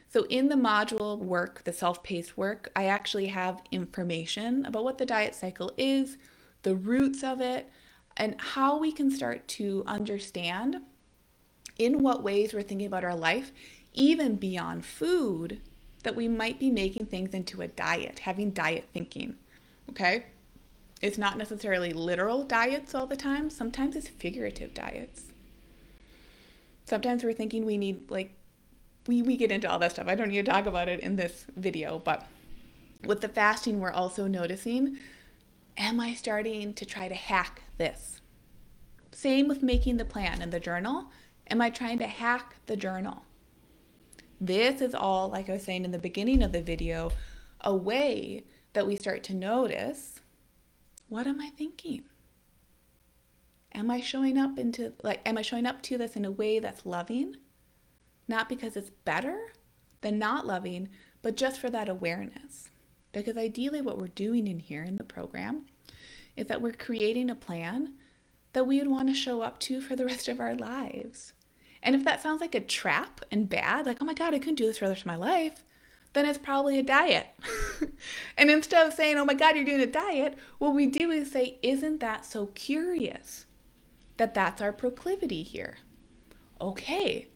[0.10, 4.98] So, in the module work, the self paced work, I actually have information about what
[4.98, 6.18] the diet cycle is,
[6.64, 7.70] the roots of it,
[8.18, 10.82] and how we can start to understand
[11.78, 13.54] in what ways we're thinking about our life,
[13.94, 15.62] even beyond food,
[16.04, 19.36] that we might be making things into a diet, having diet thinking.
[19.90, 20.26] Okay?
[21.02, 25.24] It's not necessarily literal diets all the time, sometimes it's figurative diets.
[26.86, 28.34] Sometimes we're thinking we need, like,
[29.08, 30.08] we, we get into all that stuff.
[30.08, 32.28] I don't need to talk about it in this video, but
[33.06, 34.98] with the fasting, we're also noticing
[35.78, 38.22] am I starting to try to hack this?
[39.12, 41.06] Same with making the plan and the journal.
[41.50, 43.24] Am I trying to hack the journal?
[44.40, 47.12] This is all, like I was saying in the beginning of the video,
[47.62, 50.11] a way that we start to notice
[51.12, 52.04] what am I thinking?
[53.74, 56.60] Am I showing up into like am I showing up to this in a way
[56.60, 57.36] that's loving?
[58.30, 59.52] Not because it's better
[60.00, 60.88] than not loving,
[61.22, 62.70] but just for that awareness.
[63.12, 65.66] Because ideally what we're doing in here in the program
[66.38, 67.96] is that we're creating a plan
[68.54, 71.34] that we would want to show up to for the rest of our lives.
[71.84, 74.56] And if that sounds like a trap and bad, like, oh my God, I couldn't
[74.56, 75.66] do this for the rest of my life,
[76.14, 77.28] then it's probably a diet.
[78.38, 81.32] and instead of saying, oh my God, you're doing a diet, what we do is
[81.32, 83.46] say, isn't that so curious
[84.18, 85.78] that that's our proclivity here?
[86.60, 87.28] Okay,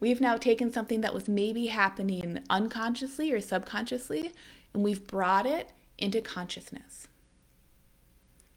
[0.00, 4.32] we've now taken something that was maybe happening unconsciously or subconsciously,
[4.72, 7.06] and we've brought it into consciousness.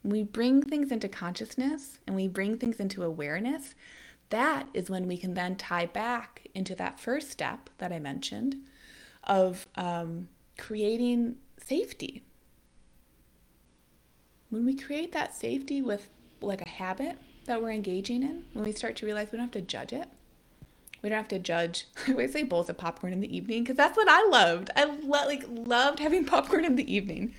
[0.04, 3.76] We bring things into consciousness and we bring things into awareness,
[4.30, 8.58] that is when we can then tie back into that first step that I mentioned
[9.28, 12.24] of um, creating safety.
[14.50, 16.10] When we create that safety with
[16.42, 19.52] like a habit that we're engaging in, when we start to realize we don't have
[19.52, 20.08] to judge it,
[21.02, 21.86] we don't have to judge.
[22.08, 24.72] I always say bowls of popcorn in the evening because that's what I loved.
[24.76, 27.36] I lo- like loved having popcorn in the evening.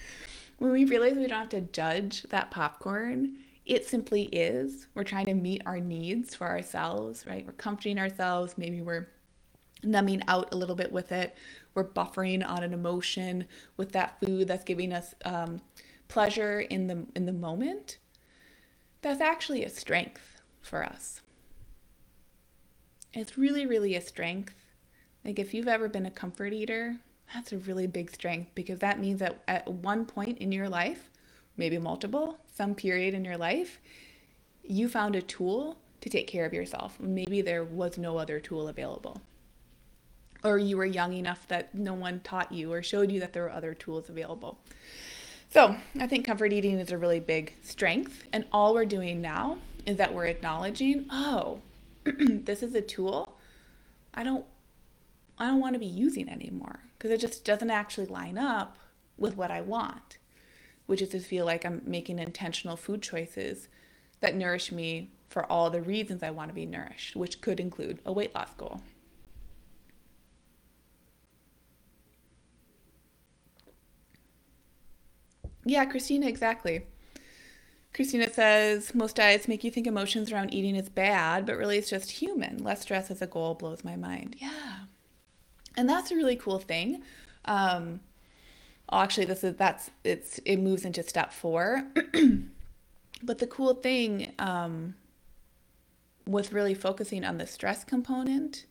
[0.59, 4.87] When we realize we don't have to judge that popcorn, it simply is.
[4.95, 7.47] We're trying to meet our needs for ourselves, right?
[7.47, 8.55] We're comforting ourselves.
[8.57, 9.09] Maybe we're
[9.85, 11.37] numbing out a little bit with it
[11.75, 13.47] we're buffering on an emotion
[13.77, 15.61] with that food that's giving us um,
[16.09, 17.99] pleasure in the in the moment
[19.03, 21.21] that's actually a strength for us
[23.15, 24.55] It's really, really a strength.
[25.25, 26.97] Like if you've ever been a comfort eater,
[27.35, 31.11] that's a really big strength because that means that at one point in your life,
[31.57, 33.81] maybe multiple, some period in your life,
[34.65, 36.99] you found a tool to take care of yourself.
[37.01, 39.21] Maybe there was no other tool available.
[40.45, 43.43] Or you were young enough that no one taught you or showed you that there
[43.43, 44.59] were other tools available.
[45.51, 48.25] So I think comfort eating is a really big strength.
[48.33, 51.61] And all we're doing now is that we're acknowledging, oh,
[52.05, 53.39] this is a tool
[54.19, 54.45] I don't
[55.39, 58.77] I don't want to be using anymore because it just doesn't actually line up
[59.17, 60.19] with what I want,
[60.87, 63.69] which is to feel like I'm making intentional food choices
[64.19, 68.01] that nourish me for all the reasons I want to be nourished, which could include
[68.05, 68.83] a weight loss goal.
[75.69, 76.87] Yeah, Christina, exactly.
[77.95, 81.91] Christina says most diets make you think emotions around eating is bad, but really it's
[81.91, 82.63] just human.
[82.63, 84.37] Less stress as a goal blows my mind.
[84.39, 84.77] Yeah.
[85.77, 87.03] And that's a really cool thing.
[87.45, 88.01] Um,
[88.91, 91.85] actually, this is that's it's it moves into step four.
[93.23, 94.95] but the cool thing um,
[96.27, 98.65] with really focusing on the stress component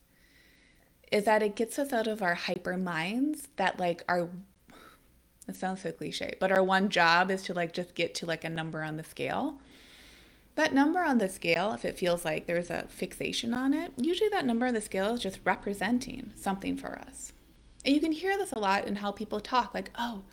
[1.11, 4.29] is that it gets us out of our hyper minds that like are
[5.47, 8.43] it sounds so cliche, but our one job is to like just get to like
[8.43, 9.59] a number on the scale.
[10.55, 14.29] That number on the scale, if it feels like there's a fixation on it, usually
[14.29, 17.31] that number on the scale is just representing something for us.
[17.85, 20.23] And you can hear this a lot in how people talk like, oh,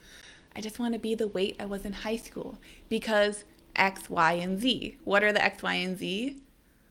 [0.57, 2.59] I just want to be the weight I was in high school
[2.89, 3.45] because
[3.77, 4.97] X, Y, and Z.
[5.05, 6.41] What are the X, Y, and Z?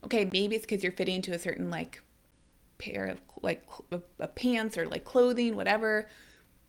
[0.05, 2.01] Okay, maybe it's because you're fitting into a certain like
[2.77, 3.63] pair of like
[4.19, 6.07] a pants or like clothing, whatever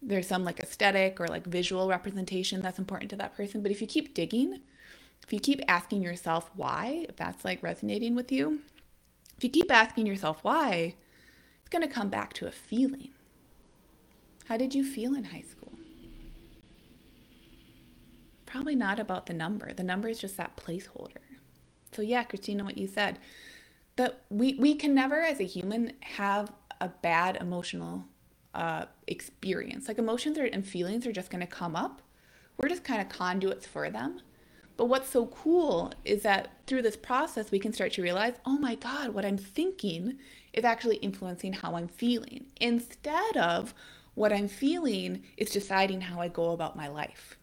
[0.07, 3.63] there's some like aesthetic or like visual representation that's important to that person.
[3.63, 4.61] But if you keep digging,
[5.23, 8.61] if you keep asking yourself why, if that's like resonating with you,
[9.37, 10.95] if you keep asking yourself why,
[11.61, 13.11] it's going to come back to a feeling.
[14.47, 15.73] How did you feel in high school?
[18.45, 19.73] Probably not about the number.
[19.73, 21.17] The number is just that placeholder.
[21.93, 23.19] So yeah, Christina, what you said,
[23.97, 28.05] that we we can never as a human have a bad emotional
[28.55, 29.89] uh, experience.
[29.89, 32.01] Like emotions are, and feelings are just going to come up.
[32.57, 34.21] We're just kind of conduits for them.
[34.77, 38.59] But what's so cool is that through this process, we can start to realize, oh
[38.59, 40.19] my God, what I'm thinking
[40.53, 42.47] is actually influencing how I'm feeling.
[42.61, 43.75] Instead of
[44.15, 47.37] what I'm feeling is deciding how I go about my life.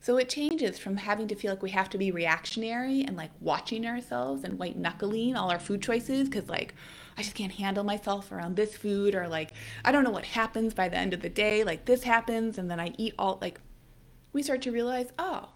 [0.00, 3.30] So it changes from having to feel like we have to be reactionary and like
[3.40, 6.74] watching ourselves and white knuckling all our food choices because, like,
[7.16, 9.52] I just can't handle myself around this food, or like,
[9.84, 11.64] I don't know what happens by the end of the day.
[11.64, 13.60] Like, this happens, and then I eat all, like,
[14.32, 15.50] we start to realize, oh,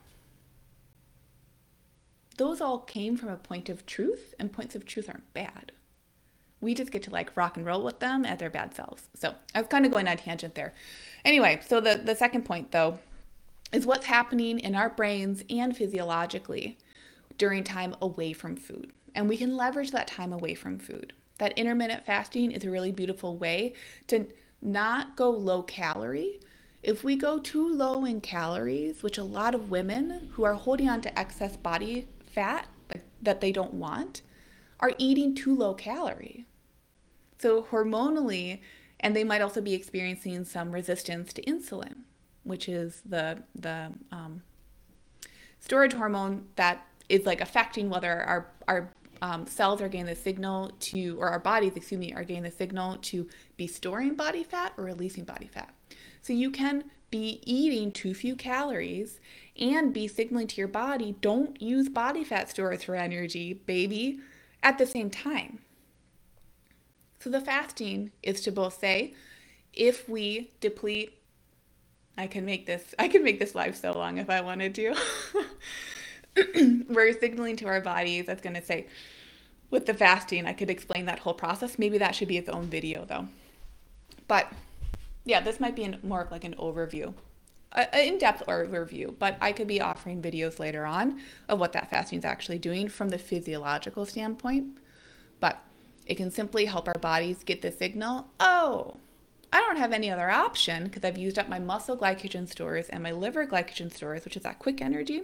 [2.36, 5.72] those all came from a point of truth, and points of truth aren't bad.
[6.60, 9.04] We just get to like rock and roll with them at their bad selves.
[9.14, 10.72] So I was kind of going on tangent there.
[11.24, 12.98] Anyway, so the, the second point though
[13.72, 16.78] is what's happening in our brains and physiologically
[17.36, 18.92] during time away from food.
[19.14, 22.92] And we can leverage that time away from food that intermittent fasting is a really
[22.92, 23.74] beautiful way
[24.08, 24.26] to
[24.62, 26.40] not go low calorie.
[26.82, 30.88] If we go too low in calories, which a lot of women who are holding
[30.88, 32.68] on to excess body fat
[33.20, 34.22] that they don't want
[34.80, 36.46] are eating too low calorie.
[37.38, 38.60] So, hormonally,
[39.00, 41.96] and they might also be experiencing some resistance to insulin,
[42.44, 44.42] which is the, the um,
[45.60, 48.90] storage hormone that is like affecting whether our, our
[49.22, 52.50] um, cells are getting the signal to, or our bodies, excuse me, are getting the
[52.50, 55.72] signal to be storing body fat or releasing body fat.
[56.22, 59.20] So you can be eating too few calories
[59.58, 64.20] and be signaling to your body, don't use body fat stores for energy, baby,
[64.62, 65.60] at the same time.
[67.20, 69.14] So the fasting is to both say,
[69.72, 71.18] if we deplete,
[72.18, 74.94] I can make this, I can make this live so long if I wanted to.
[76.88, 78.86] we're signaling to our bodies that's going to say
[79.70, 81.78] with the fasting i could explain that whole process.
[81.78, 83.28] Maybe that should be its own video though.
[84.28, 84.52] But
[85.24, 87.14] yeah this might be an, more of like an overview
[87.72, 92.18] an in-depth overview but i could be offering videos later on of what that fasting
[92.18, 94.78] is actually doing from the physiological standpoint.
[95.40, 95.62] But
[96.06, 98.96] it can simply help our bodies get the signal oh
[99.52, 103.02] I don't have any other option because I've used up my muscle glycogen stores and
[103.02, 105.22] my liver glycogen stores, which is that quick energy.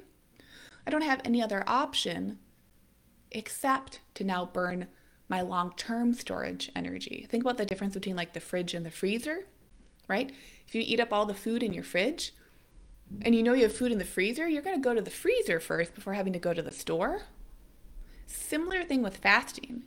[0.87, 2.39] I don't have any other option
[3.31, 4.89] except to now burn
[5.29, 7.27] my long term storage energy.
[7.31, 9.47] Think about the difference between like the fridge and the freezer,
[10.09, 10.31] right?
[10.67, 12.35] If you eat up all the food in your fridge
[13.23, 15.11] and you know you have food in the freezer, you're going to go to the
[15.11, 17.23] freezer first before having to go to the store.
[18.27, 19.85] Similar thing with fasting.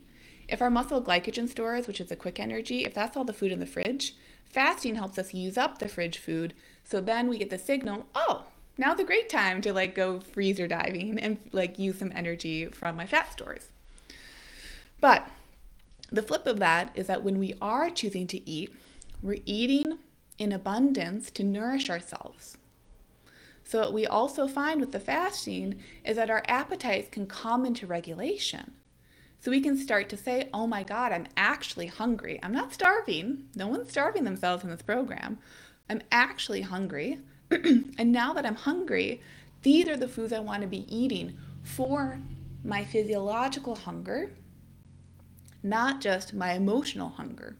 [0.48, 3.50] If our muscle glycogen stores, which is a quick energy, if that's all the food
[3.50, 6.54] in the fridge, fasting helps us use up the fridge food.
[6.84, 8.45] So then we get the signal, oh,
[8.78, 12.96] now's a great time to like go freezer diving and like use some energy from
[12.96, 13.68] my fat stores.
[15.00, 15.28] But
[16.10, 18.72] the flip of that is that when we are choosing to eat,
[19.22, 19.98] we're eating
[20.38, 22.58] in abundance to nourish ourselves.
[23.64, 27.86] So, what we also find with the fasting is that our appetites can come into
[27.86, 28.72] regulation.
[29.40, 32.38] So, we can start to say, oh my God, I'm actually hungry.
[32.42, 33.48] I'm not starving.
[33.56, 35.38] No one's starving themselves in this program.
[35.90, 37.18] I'm actually hungry.
[37.50, 39.22] and now that I'm hungry,
[39.62, 42.20] these are the foods I want to be eating for
[42.64, 44.32] my physiological hunger,
[45.62, 47.56] not just my emotional hunger,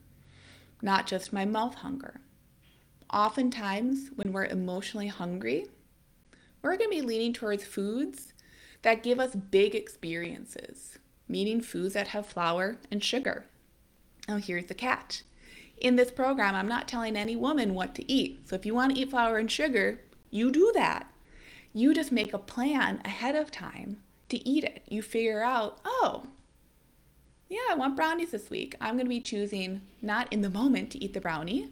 [0.82, 2.20] not just my mouth hunger.
[3.12, 5.66] Oftentimes, when we're emotionally hungry,
[6.62, 8.32] we're going to be leaning towards foods
[8.82, 13.46] that give us big experiences, meaning foods that have flour and sugar.
[14.28, 15.22] Now, here's the catch.
[15.78, 18.48] In this program, I'm not telling any woman what to eat.
[18.48, 20.00] So, if you want to eat flour and sugar,
[20.30, 21.10] you do that.
[21.72, 23.98] You just make a plan ahead of time
[24.30, 24.82] to eat it.
[24.88, 26.26] You figure out, oh,
[27.48, 28.74] yeah, I want brownies this week.
[28.80, 31.68] I'm going to be choosing not in the moment to eat the brownie.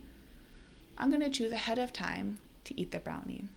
[0.96, 3.48] I'm going to choose ahead of time to eat the brownie.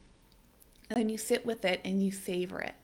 [0.89, 2.75] And then you sit with it and you savor it.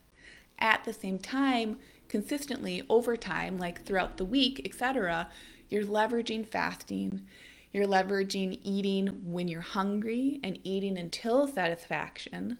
[0.59, 5.30] At the same time, consistently over time, like throughout the week, etc.,
[5.70, 7.26] you're leveraging fasting.
[7.74, 12.60] You're leveraging eating when you're hungry and eating until satisfaction,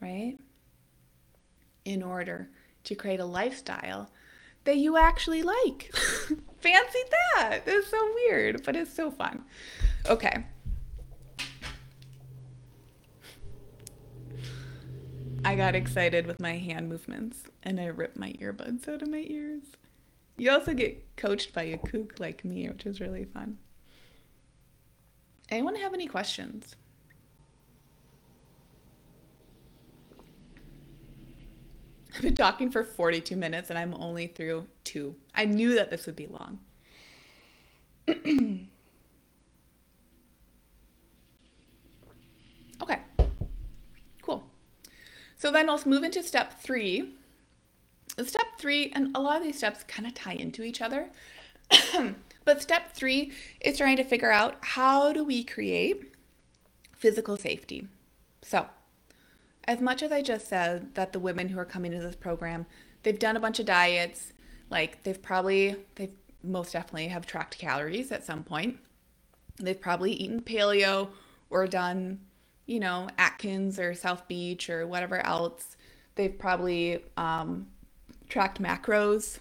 [0.00, 0.38] right?
[1.84, 2.48] In order
[2.84, 4.10] to create a lifestyle
[4.64, 5.90] that you actually like.
[6.60, 6.98] Fancy
[7.36, 7.60] that.
[7.66, 9.44] That's so weird, but it's so fun.
[10.08, 10.46] Okay.
[15.44, 19.24] I got excited with my hand movements and I ripped my earbuds out of my
[19.26, 19.62] ears.
[20.38, 23.58] You also get coached by a kook like me, which is really fun.
[25.50, 26.76] Anyone have any questions?
[32.14, 35.16] I've been talking for 42 minutes and I'm only through two.
[35.34, 36.60] I knew that this would be long.
[42.82, 43.00] okay,
[44.22, 44.44] cool.
[45.36, 47.14] So then let's move into step three.
[48.24, 51.10] Step three, and a lot of these steps kind of tie into each other.
[52.44, 56.14] but step three is trying to figure out how do we create
[56.96, 57.88] physical safety.
[58.42, 58.66] So,
[59.64, 62.66] as much as I just said that the women who are coming to this program,
[63.02, 64.32] they've done a bunch of diets,
[64.70, 66.12] like they've probably they've
[66.42, 68.78] most definitely have tracked calories at some point.
[69.58, 71.08] They've probably eaten paleo
[71.50, 72.20] or done,
[72.66, 75.76] you know, Atkins or South Beach or whatever else.
[76.14, 77.66] They've probably um,
[78.28, 79.38] tracked macros.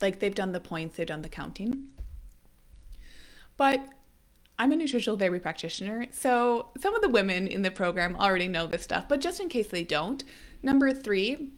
[0.00, 1.88] Like they've done the points, they've done the counting.
[3.56, 3.86] But
[4.58, 8.66] I'm a nutritional therapy practitioner, so some of the women in the program already know
[8.66, 10.22] this stuff, but just in case they don't,
[10.62, 11.50] number three,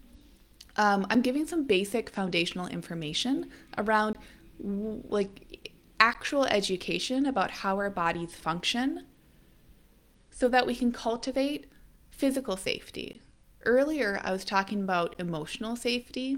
[0.76, 4.16] um, I'm giving some basic foundational information around
[4.58, 9.06] like actual education about how our bodies function
[10.30, 11.66] so that we can cultivate
[12.10, 13.22] physical safety.
[13.64, 16.36] Earlier, I was talking about emotional safety,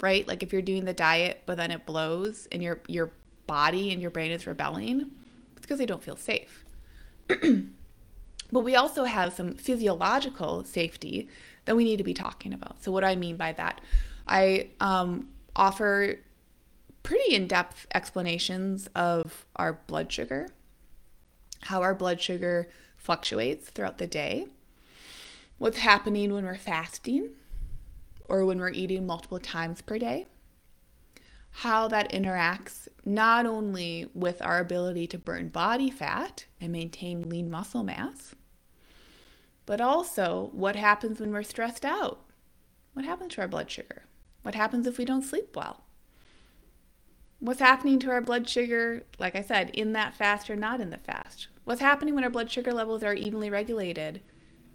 [0.00, 0.26] right?
[0.26, 3.10] Like if you're doing the diet, but then it blows and your, your
[3.46, 5.10] body and your brain is rebelling
[5.56, 6.64] it's because they don't feel safe.
[7.28, 11.28] but we also have some physiological safety
[11.64, 12.82] that we need to be talking about.
[12.82, 13.80] So, what do I mean by that?
[14.28, 16.20] I um, offer
[17.02, 20.48] pretty in depth explanations of our blood sugar,
[21.62, 24.46] how our blood sugar fluctuates throughout the day,
[25.58, 27.30] what's happening when we're fasting
[28.28, 30.26] or when we're eating multiple times per day,
[31.50, 37.50] how that interacts not only with our ability to burn body fat and maintain lean
[37.50, 38.34] muscle mass,
[39.64, 42.20] but also what happens when we're stressed out.
[42.92, 44.04] What happens to our blood sugar?
[44.42, 45.82] What happens if we don't sleep well?
[47.38, 50.90] What's happening to our blood sugar, like I said, in that fast or not in
[50.90, 51.48] the fast?
[51.64, 54.22] What's happening when our blood sugar levels are evenly regulated?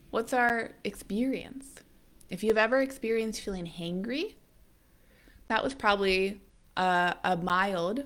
[0.09, 1.80] What's our experience?
[2.31, 4.35] If you've ever experienced feeling hangry,
[5.49, 6.39] that was probably
[6.77, 8.05] a, a mild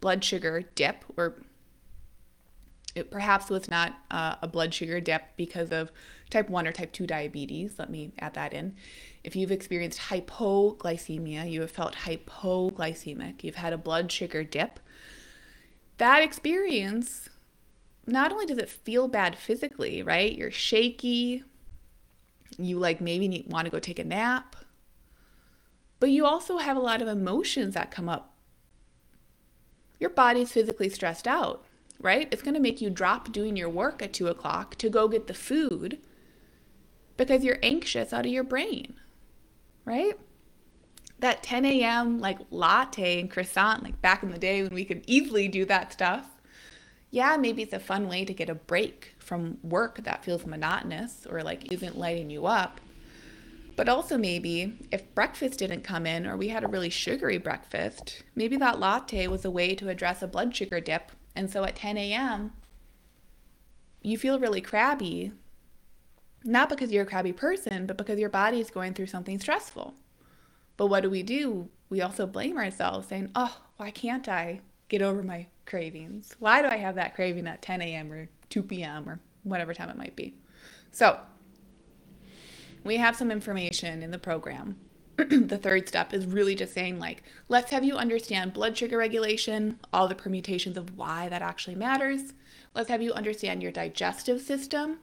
[0.00, 1.34] blood sugar dip, or
[2.94, 5.92] it perhaps was not uh, a blood sugar dip because of
[6.30, 7.74] type 1 or type 2 diabetes.
[7.78, 8.74] Let me add that in.
[9.22, 14.80] If you've experienced hypoglycemia, you have felt hypoglycemic, you've had a blood sugar dip,
[15.98, 17.28] that experience,
[18.06, 20.34] not only does it feel bad physically, right?
[20.34, 21.44] You're shaky,
[22.58, 24.56] you like maybe need, want to go take a nap,
[26.00, 28.34] But you also have a lot of emotions that come up.
[30.00, 31.64] Your body's physically stressed out,
[32.00, 32.28] right?
[32.32, 35.26] It's going to make you drop doing your work at two o'clock to go get
[35.28, 35.98] the food
[37.16, 38.94] because you're anxious out of your brain,
[39.84, 40.18] right?
[41.20, 42.18] That 10 a.m.
[42.20, 45.92] like latte and croissant, like back in the day when we could easily do that
[45.92, 46.26] stuff.
[47.10, 51.26] Yeah, maybe it's a fun way to get a break from work that feels monotonous
[51.28, 52.80] or like isn't lighting you up.
[53.74, 58.22] But also, maybe if breakfast didn't come in or we had a really sugary breakfast,
[58.34, 61.10] maybe that latte was a way to address a blood sugar dip.
[61.34, 62.52] And so at 10 a.m.,
[64.02, 65.32] you feel really crabby,
[66.44, 69.94] not because you're a crabby person, but because your body is going through something stressful.
[70.76, 71.68] But what do we do?
[71.88, 76.34] We also blame ourselves, saying, Oh, why can't I get over my cravings?
[76.38, 78.12] Why do I have that craving at 10 a.m.
[78.12, 79.08] or 2 p.m.
[79.08, 80.34] or whatever time it might be?
[80.90, 81.18] So,
[82.84, 84.76] we have some information in the program.
[85.16, 89.80] the third step is really just saying, like, let's have you understand blood sugar regulation,
[89.92, 92.34] all the permutations of why that actually matters.
[92.74, 94.98] Let's have you understand your digestive system,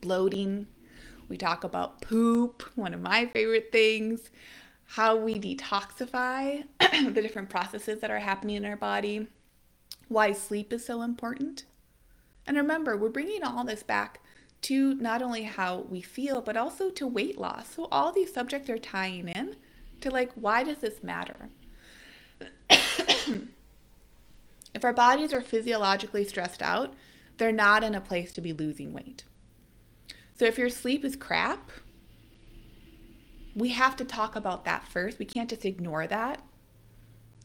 [0.00, 0.66] bloating.
[1.28, 4.30] We talk about poop, one of my favorite things,
[4.86, 9.26] how we detoxify the different processes that are happening in our body,
[10.08, 11.64] why sleep is so important.
[12.46, 14.20] And remember, we're bringing all this back
[14.62, 17.74] to not only how we feel, but also to weight loss.
[17.74, 19.56] So all these subjects are tying in
[20.00, 21.48] to like, why does this matter?
[22.70, 23.48] if
[24.84, 26.94] our bodies are physiologically stressed out,
[27.38, 29.24] they're not in a place to be losing weight.
[30.38, 31.70] So if your sleep is crap,
[33.54, 35.18] we have to talk about that first.
[35.18, 36.42] We can't just ignore that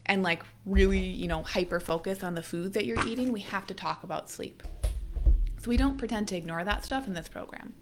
[0.06, 3.32] and like really, you know, hyper focus on the food that you're eating.
[3.32, 4.64] We have to talk about sleep.
[5.62, 7.74] So we don't pretend to ignore that stuff in this program.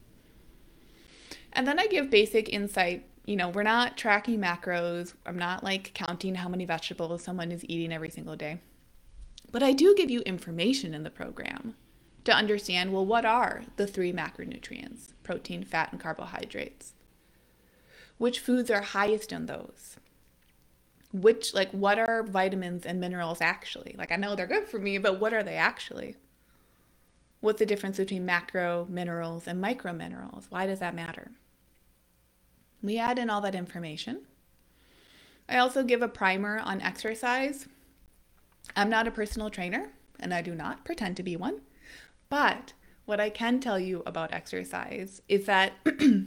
[1.54, 3.06] And then I give basic insight.
[3.26, 5.14] You know, we're not tracking macros.
[5.26, 8.60] I'm not like counting how many vegetables someone is eating every single day.
[9.50, 11.76] But I do give you information in the program
[12.26, 16.94] to understand well, what are the three macronutrients protein, fat, and carbohydrates?
[18.18, 19.96] Which foods are highest in those?
[21.14, 23.96] Which, like, what are vitamins and minerals actually?
[23.98, 26.18] Like, I know they're good for me, but what are they actually?
[27.42, 30.48] What's the difference between macro minerals and micro minerals?
[30.50, 31.32] Why does that matter?
[32.82, 34.26] We add in all that information.
[35.48, 37.68] I also give a primer on exercise.
[38.76, 41.62] I'm not a personal trainer, and I do not pretend to be one.
[42.30, 42.74] But
[43.06, 45.74] what I can tell you about exercise is that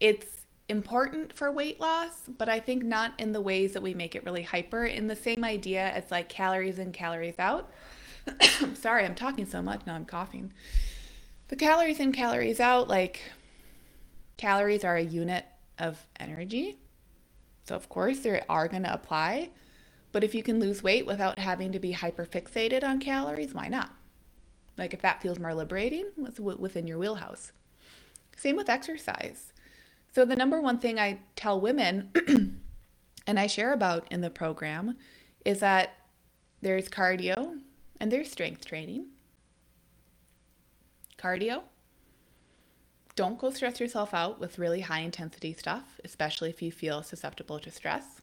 [0.00, 4.14] it's important for weight loss, but I think not in the ways that we make
[4.14, 7.72] it really hyper, in the same idea as like calories in, calories out.
[8.74, 10.52] Sorry, I'm talking so much now I'm coughing.
[11.48, 13.20] The calories in, calories out, like
[14.36, 15.46] calories are a unit
[15.78, 16.78] of energy.
[17.64, 19.50] So, of course, they are going to apply.
[20.10, 23.68] But if you can lose weight without having to be hyper fixated on calories, why
[23.68, 23.90] not?
[24.78, 26.06] Like if that feels more liberating,
[26.38, 27.52] within your wheelhouse.
[28.36, 29.52] Same with exercise.
[30.14, 32.10] So, the number one thing I tell women
[33.26, 34.96] and I share about in the program
[35.44, 35.94] is that
[36.62, 37.58] there's cardio,
[38.00, 39.06] and there's strength training.
[41.18, 41.62] Cardio.
[43.16, 47.58] Don't go stress yourself out with really high intensity stuff, especially if you feel susceptible
[47.58, 48.22] to stress.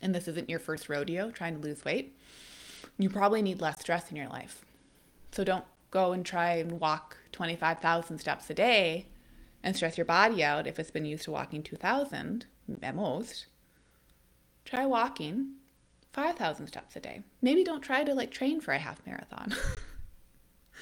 [0.00, 2.16] And this isn't your first rodeo trying to lose weight.
[2.98, 4.64] You probably need less stress in your life.
[5.32, 9.06] So don't go and try and walk 25,000 steps a day
[9.62, 12.46] and stress your body out if it's been used to walking 2,000
[12.82, 13.46] at most.
[14.64, 15.54] Try walking
[16.18, 17.22] 5,000 steps a day.
[17.42, 19.54] Maybe don't try to like train for a half marathon.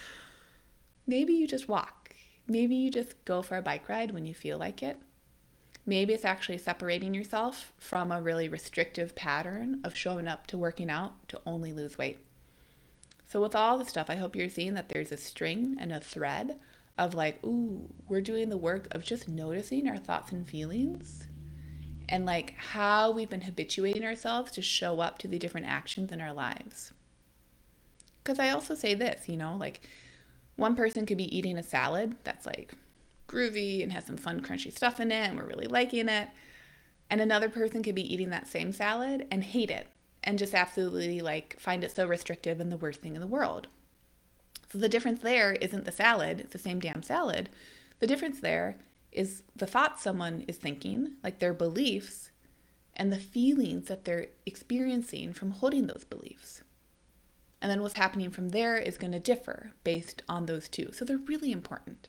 [1.06, 2.14] Maybe you just walk.
[2.48, 4.96] Maybe you just go for a bike ride when you feel like it.
[5.84, 10.88] Maybe it's actually separating yourself from a really restrictive pattern of showing up to working
[10.88, 12.18] out to only lose weight.
[13.28, 16.00] So, with all the stuff, I hope you're seeing that there's a string and a
[16.00, 16.58] thread
[16.96, 21.25] of like, ooh, we're doing the work of just noticing our thoughts and feelings
[22.08, 26.20] and like how we've been habituating ourselves to show up to the different actions in
[26.20, 26.92] our lives.
[28.22, 29.80] Because I also say this, you know, like
[30.56, 32.72] one person could be eating a salad that's like
[33.28, 36.28] groovy and has some fun, crunchy stuff in it, and we're really liking it.
[37.10, 39.86] And another person could be eating that same salad and hate it
[40.24, 43.68] and just absolutely like find it so restrictive and the worst thing in the world.
[44.72, 47.48] So the difference there isn't the salad, it's the same damn salad.
[48.00, 48.76] The difference there
[49.16, 52.30] is the thoughts someone is thinking, like their beliefs,
[52.94, 56.62] and the feelings that they're experiencing from holding those beliefs.
[57.60, 60.90] And then what's happening from there is going to differ based on those two.
[60.92, 62.08] So they're really important.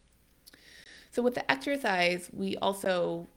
[1.11, 3.27] So with the exercise, we also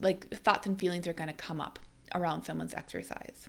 [0.00, 1.78] like thoughts and feelings are going to come up
[2.14, 3.48] around someone's exercise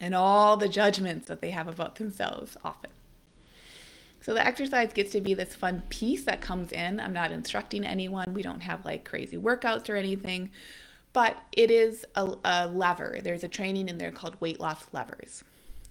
[0.00, 2.90] and all the judgments that they have about themselves often.
[4.28, 7.00] So the exercise gets to be this fun piece that comes in.
[7.00, 8.34] I'm not instructing anyone.
[8.34, 10.50] We don't have like crazy workouts or anything,
[11.14, 13.20] but it is a, a lever.
[13.24, 15.44] There's a training in there called weight loss levers.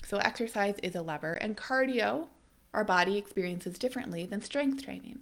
[0.05, 2.27] So exercise is a lever, and cardio,
[2.75, 5.17] our body experiences differently than strength training.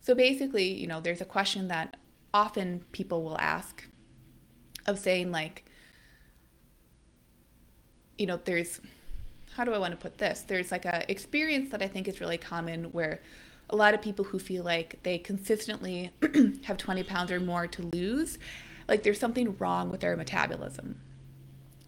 [0.00, 1.96] So basically, you know, there's a question that
[2.34, 3.84] often people will ask
[4.88, 5.64] of saying like
[8.18, 8.80] you know there's
[9.56, 12.20] how do i want to put this there's like a experience that i think is
[12.20, 13.20] really common where
[13.70, 16.10] a lot of people who feel like they consistently
[16.64, 18.38] have 20 pounds or more to lose
[18.88, 21.00] like there's something wrong with their metabolism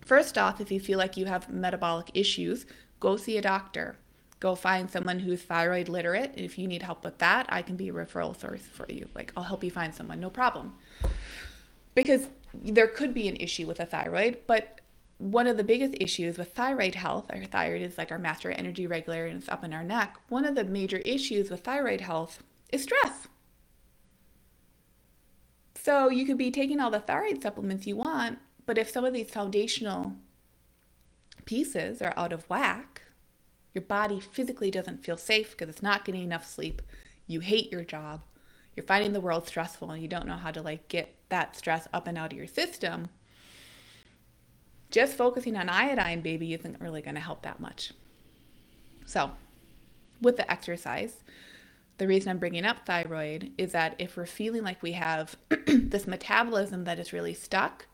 [0.04, 2.66] first off if you feel like you have metabolic issues
[3.00, 3.96] go see a doctor
[4.40, 6.32] go find someone who's thyroid literate.
[6.36, 9.08] If you need help with that, I can be a referral source for you.
[9.14, 10.74] Like, I'll help you find someone, no problem.
[11.94, 14.80] Because there could be an issue with a thyroid, but
[15.18, 18.86] one of the biggest issues with thyroid health, our thyroid is like our master energy
[18.86, 20.16] regulator and it's up in our neck.
[20.28, 23.28] One of the major issues with thyroid health is stress.
[25.74, 29.14] So you could be taking all the thyroid supplements you want, but if some of
[29.14, 30.14] these foundational
[31.44, 33.02] pieces are out of whack,
[33.72, 36.82] your body physically doesn't feel safe because it's not getting enough sleep.
[37.26, 38.22] You hate your job.
[38.74, 41.88] You're finding the world stressful and you don't know how to like get that stress
[41.92, 43.08] up and out of your system.
[44.90, 47.92] Just focusing on iodine, baby, isn't really going to help that much.
[49.04, 49.32] So,
[50.20, 51.22] with the exercise,
[51.98, 56.06] the reason I'm bringing up thyroid is that if we're feeling like we have this
[56.06, 57.86] metabolism that is really stuck,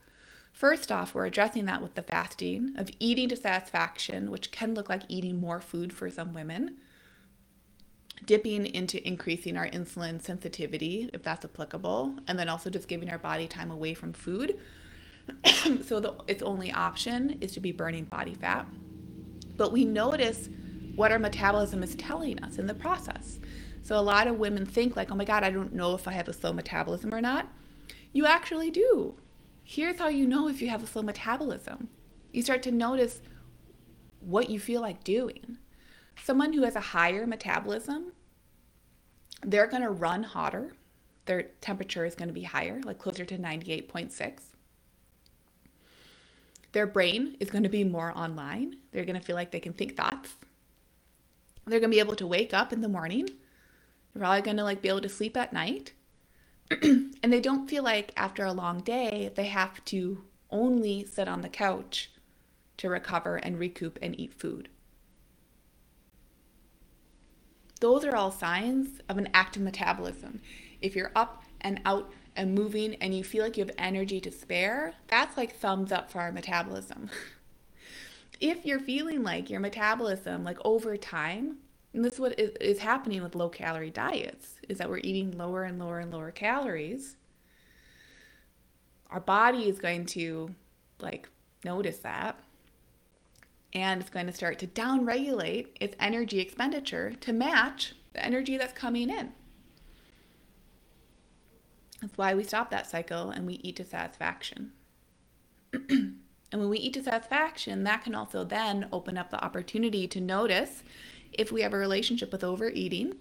[0.53, 4.87] First off, we're addressing that with the fasting of eating to satisfaction, which can look
[4.87, 6.77] like eating more food for some women,
[8.23, 13.17] dipping into increasing our insulin sensitivity, if that's applicable, and then also just giving our
[13.17, 14.59] body time away from food.
[15.85, 18.67] so the, its only option is to be burning body fat.
[19.55, 20.49] But we notice
[20.95, 23.39] what our metabolism is telling us in the process.
[23.81, 26.13] So a lot of women think like, "Oh my god, I don't know if I
[26.13, 27.47] have a slow metabolism or not."
[28.11, 29.15] You actually do.
[29.63, 31.89] Here's how you know if you have a slow metabolism.
[32.31, 33.21] You start to notice
[34.19, 35.57] what you feel like doing.
[36.23, 38.13] Someone who has a higher metabolism,
[39.43, 40.73] they're going to run hotter.
[41.25, 44.52] Their temperature is going to be higher, like closer to 98.6.
[46.73, 48.77] Their brain is going to be more online.
[48.91, 50.33] They're going to feel like they can think thoughts.
[51.65, 53.27] They're going to be able to wake up in the morning.
[53.27, 55.93] They're probably going to like be able to sleep at night.
[56.81, 61.41] and they don't feel like after a long day they have to only sit on
[61.41, 62.11] the couch
[62.77, 64.69] to recover and recoup and eat food.
[67.81, 70.41] Those are all signs of an active metabolism.
[70.81, 74.31] If you're up and out and moving and you feel like you have energy to
[74.31, 77.09] spare, that's like thumbs up for our metabolism.
[78.39, 81.57] if you're feeling like your metabolism, like over time,
[81.93, 85.63] and this is what is happening with low calorie diets, is that we're eating lower
[85.63, 87.15] and lower and lower calories,
[89.09, 90.53] our body is going to
[90.99, 91.29] like
[91.63, 92.39] notice that
[93.73, 98.73] and it's going to start to downregulate its energy expenditure to match the energy that's
[98.73, 99.31] coming in.
[102.03, 104.73] That's why we stop that cycle and we eat to satisfaction.
[105.71, 106.17] and
[106.51, 110.83] when we eat to satisfaction, that can also then open up the opportunity to notice
[111.31, 113.15] if we have a relationship with overeating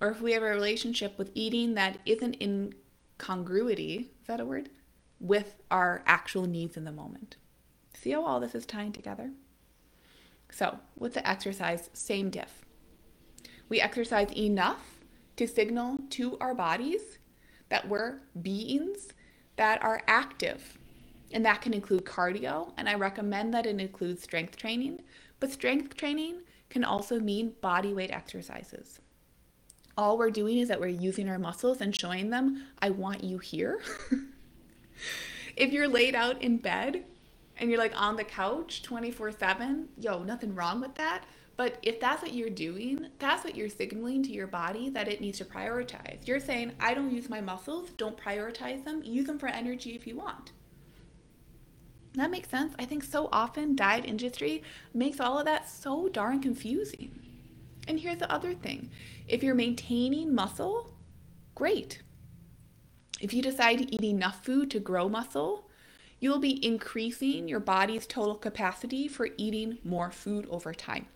[0.00, 2.76] or if we have a relationship with eating that isn't in
[3.18, 4.70] congruity, is that a word?
[5.18, 7.38] With our actual needs in the moment.
[7.92, 9.32] See how all this is tying together?
[10.48, 12.64] So, with the exercise, same diff.
[13.68, 15.00] We exercise enough
[15.34, 17.18] to signal to our bodies
[17.70, 19.08] that we're beings
[19.56, 20.78] that are active.
[21.32, 25.02] And that can include cardio, and I recommend that it includes strength training.
[25.38, 29.00] But strength training can also mean body weight exercises
[30.00, 33.36] all we're doing is that we're using our muscles and showing them, I want you
[33.36, 33.82] here.
[35.56, 37.04] if you're laid out in bed
[37.58, 41.24] and you're like on the couch 24 7, yo, nothing wrong with that.
[41.60, 45.20] But if that's what you're doing, that's what you're signaling to your body that it
[45.20, 46.26] needs to prioritize.
[46.26, 50.06] You're saying, I don't use my muscles, don't prioritize them, use them for energy if
[50.06, 50.52] you want.
[52.14, 52.72] That makes sense.
[52.78, 54.62] I think so often diet industry
[54.94, 57.10] makes all of that so darn confusing.
[57.86, 58.90] And here's the other thing
[59.28, 60.94] if you're maintaining muscle,
[61.54, 62.00] great.
[63.20, 65.68] If you decide to eat enough food to grow muscle,
[66.20, 71.08] you will be increasing your body's total capacity for eating more food over time.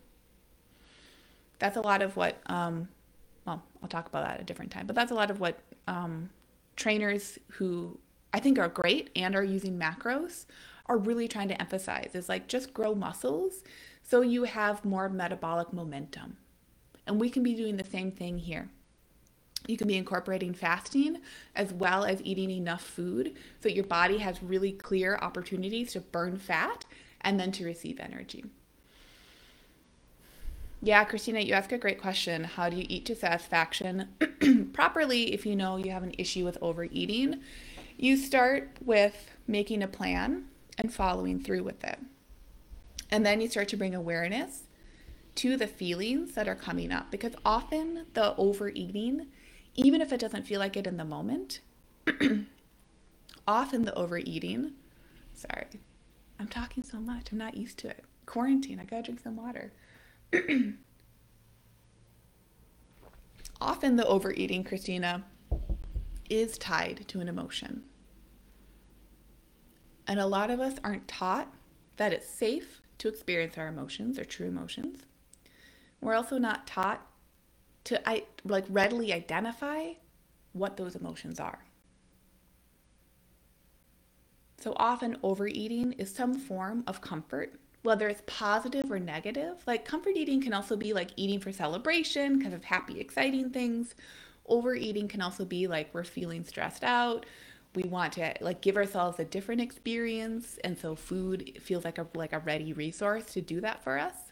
[1.59, 2.87] That's a lot of what um,
[3.45, 5.59] well, I'll talk about that at a different time, but that's a lot of what
[5.87, 6.29] um,
[6.75, 7.97] trainers who
[8.33, 10.45] I think are great and are using macros
[10.87, 13.63] are really trying to emphasize is like just grow muscles
[14.03, 16.37] so you have more metabolic momentum.
[17.07, 18.69] And we can be doing the same thing here.
[19.67, 21.21] You can be incorporating fasting
[21.55, 26.37] as well as eating enough food so your body has really clear opportunities to burn
[26.37, 26.85] fat
[27.21, 28.45] and then to receive energy.
[30.85, 32.43] Yeah, Christina, you ask a great question.
[32.43, 34.09] How do you eat to satisfaction
[34.73, 37.41] properly if you know you have an issue with overeating?
[37.97, 40.45] You start with making a plan
[40.77, 41.97] and following through with it.
[43.09, 44.65] And then you start to bring awareness
[45.37, 49.25] to the feelings that are coming up because often the overeating,
[49.73, 51.61] even if it doesn't feel like it in the moment,
[53.47, 54.73] often the overeating,
[55.33, 55.65] sorry,
[56.39, 58.03] I'm talking so much, I'm not used to it.
[58.27, 59.71] Quarantine, I gotta drink some water.
[63.61, 65.23] often the overeating, Christina,
[66.29, 67.83] is tied to an emotion.
[70.07, 71.53] And a lot of us aren't taught
[71.97, 75.01] that it's safe to experience our emotions or true emotions.
[76.01, 77.05] We're also not taught
[77.85, 79.93] to I, like readily identify
[80.53, 81.65] what those emotions are.
[84.59, 89.63] So often overeating is some form of comfort, whether it's positive or negative.
[89.65, 93.95] Like comfort eating can also be like eating for celebration, kind of happy, exciting things.
[94.47, 97.25] Overeating can also be like we're feeling stressed out,
[97.75, 102.07] we want to like give ourselves a different experience and so food feels like a
[102.15, 104.31] like a ready resource to do that for us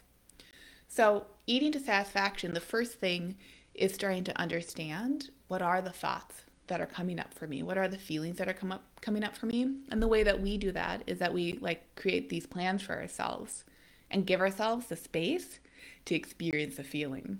[0.88, 3.36] so eating to satisfaction the first thing
[3.74, 7.78] is starting to understand what are the thoughts that are coming up for me what
[7.78, 10.40] are the feelings that are come up coming up for me and the way that
[10.40, 13.64] we do that is that we like create these plans for ourselves
[14.10, 15.58] and give ourselves the space
[16.04, 17.38] to experience the feeling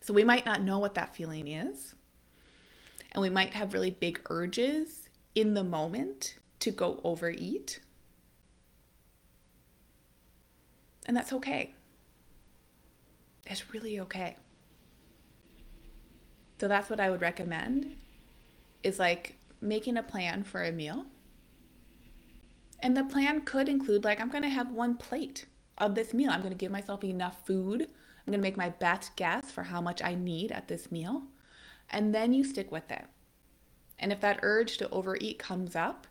[0.00, 1.94] so we might not know what that feeling is
[3.14, 7.80] and we might have really big urges in the moment to go overeat.
[11.06, 11.74] And that's okay.
[13.46, 14.36] It's really okay.
[16.60, 17.96] So that's what I would recommend
[18.82, 21.06] is like making a plan for a meal.
[22.80, 25.46] And the plan could include like I'm going to have one plate
[25.78, 26.30] of this meal.
[26.30, 27.82] I'm going to give myself enough food.
[27.82, 31.24] I'm going to make my best guess for how much I need at this meal
[31.90, 33.04] and then you stick with it.
[33.98, 36.06] And if that urge to overeat comes up,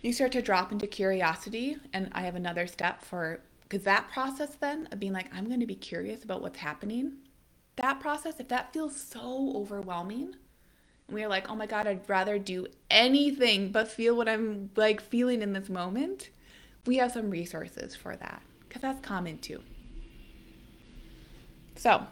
[0.00, 1.76] you start to drop into curiosity.
[1.92, 5.60] And I have another step for, because that process then of being like, I'm going
[5.60, 7.12] to be curious about what's happening,
[7.76, 10.34] that process, if that feels so overwhelming,
[11.06, 15.00] and we're like, oh my God, I'd rather do anything but feel what I'm like
[15.00, 16.30] feeling in this moment,
[16.86, 19.60] we have some resources for that because that's common too.
[21.76, 22.06] So,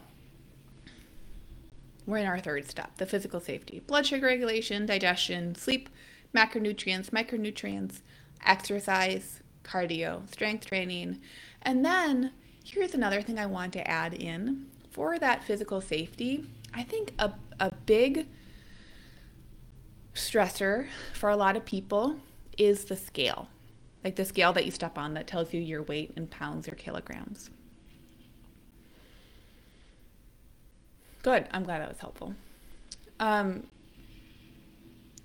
[2.05, 5.89] we're in our third step the physical safety blood sugar regulation, digestion, sleep,
[6.35, 8.01] macronutrients, micronutrients,
[8.45, 11.19] exercise, cardio, strength training.
[11.61, 12.31] And then
[12.63, 16.45] here's another thing I want to add in for that physical safety.
[16.73, 18.27] I think a, a big
[20.13, 22.17] stressor for a lot of people
[22.57, 23.49] is the scale,
[24.03, 26.75] like the scale that you step on that tells you your weight in pounds or
[26.75, 27.49] kilograms.
[31.23, 31.47] Good.
[31.51, 32.35] I'm glad that was helpful.
[33.19, 33.63] Um,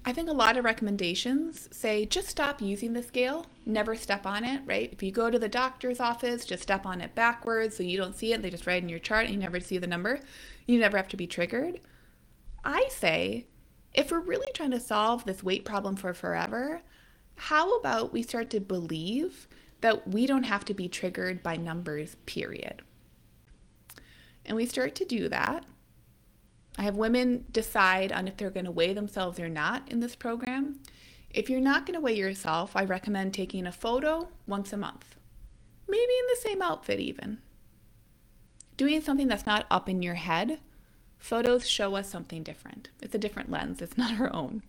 [0.04, 4.44] I think a lot of recommendations say just stop using the scale, never step on
[4.44, 4.90] it, right?
[4.92, 8.16] If you go to the doctor's office, just step on it backwards so you don't
[8.16, 8.40] see it.
[8.40, 10.20] They just write in your chart and you never see the number.
[10.66, 11.80] You never have to be triggered.
[12.64, 13.46] I say,
[13.92, 16.80] if we're really trying to solve this weight problem for forever,
[17.36, 19.46] how about we start to believe
[19.80, 22.82] that we don't have to be triggered by numbers, period?
[24.44, 25.64] And we start to do that
[26.78, 30.14] I have women decide on if they're going to weigh themselves or not in this
[30.14, 30.78] program.
[31.28, 35.16] If you're not going to weigh yourself, I recommend taking a photo once a month,
[35.88, 37.38] maybe in the same outfit, even.
[38.76, 40.60] Doing something that's not up in your head.
[41.18, 42.90] Photos show us something different.
[43.02, 44.62] It's a different lens, it's not our own.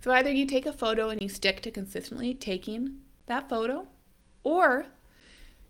[0.00, 3.86] So either you take a photo and you stick to consistently taking that photo,
[4.42, 4.86] or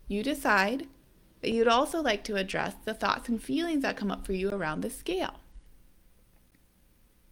[0.07, 0.87] you decide
[1.41, 4.49] that you'd also like to address the thoughts and feelings that come up for you
[4.49, 5.41] around the scale.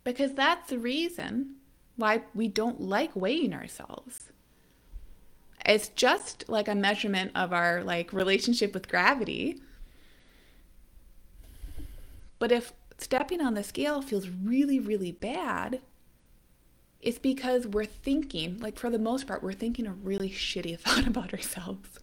[0.03, 1.55] Because that's the reason
[1.95, 4.31] why we don't like weighing ourselves.
[5.65, 9.61] It's just like a measurement of our like relationship with gravity.
[12.39, 15.81] But if stepping on the scale feels really really bad,
[17.01, 21.07] it's because we're thinking, like for the most part, we're thinking a really shitty thought
[21.07, 21.99] about ourselves.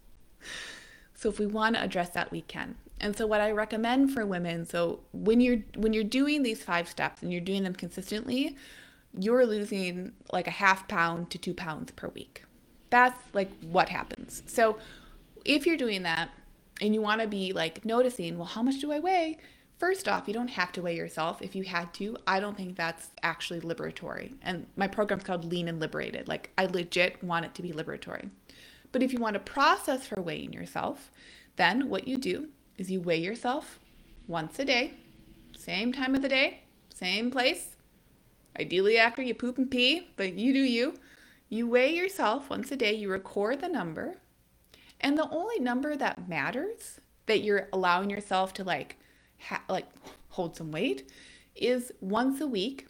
[1.15, 2.77] So if we want to address that, we can.
[3.01, 6.89] And so what I recommend for women, so when you're when you're doing these five
[6.89, 8.57] steps and you're doing them consistently,
[9.19, 12.45] you're losing like a half pound to 2 pounds per week.
[12.91, 14.43] That's like what happens.
[14.47, 14.79] So
[15.45, 16.31] if you're doing that
[16.81, 19.39] and you want to be like noticing, well, how much do I weigh?
[19.79, 21.41] First off, you don't have to weigh yourself.
[21.41, 24.35] If you had to, I don't think that's actually liberatory.
[24.43, 26.27] And my program's called Lean and Liberated.
[26.27, 28.29] Like, I legit want it to be liberatory.
[28.91, 31.13] But if you want a process for weighing yourself,
[31.57, 32.49] then what you do
[32.79, 33.79] is you weigh yourself
[34.27, 34.95] once a day,
[35.57, 36.63] same time of the day,
[36.95, 37.77] same place.
[38.59, 40.95] Ideally, after you poop and pee, but you do you.
[41.51, 44.17] You weigh yourself once a day, you record the number,
[45.01, 48.97] and the only number that matters that you're allowing yourself to like
[49.39, 49.87] ha- like
[50.31, 51.11] hold some weight
[51.55, 52.87] is once a week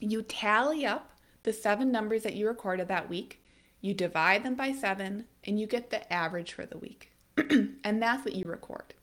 [0.00, 3.40] you tally up the seven numbers that you recorded that week,
[3.80, 7.12] you divide them by 7 and you get the average for the week.
[7.84, 8.94] and that's what you record.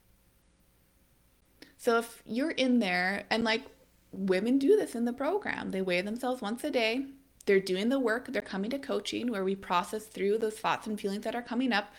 [1.77, 3.63] So if you're in there and like
[4.11, 7.05] women do this in the program, they weigh themselves once a day.
[7.45, 10.99] They're doing the work, they're coming to coaching where we process through those thoughts and
[10.99, 11.91] feelings that are coming up,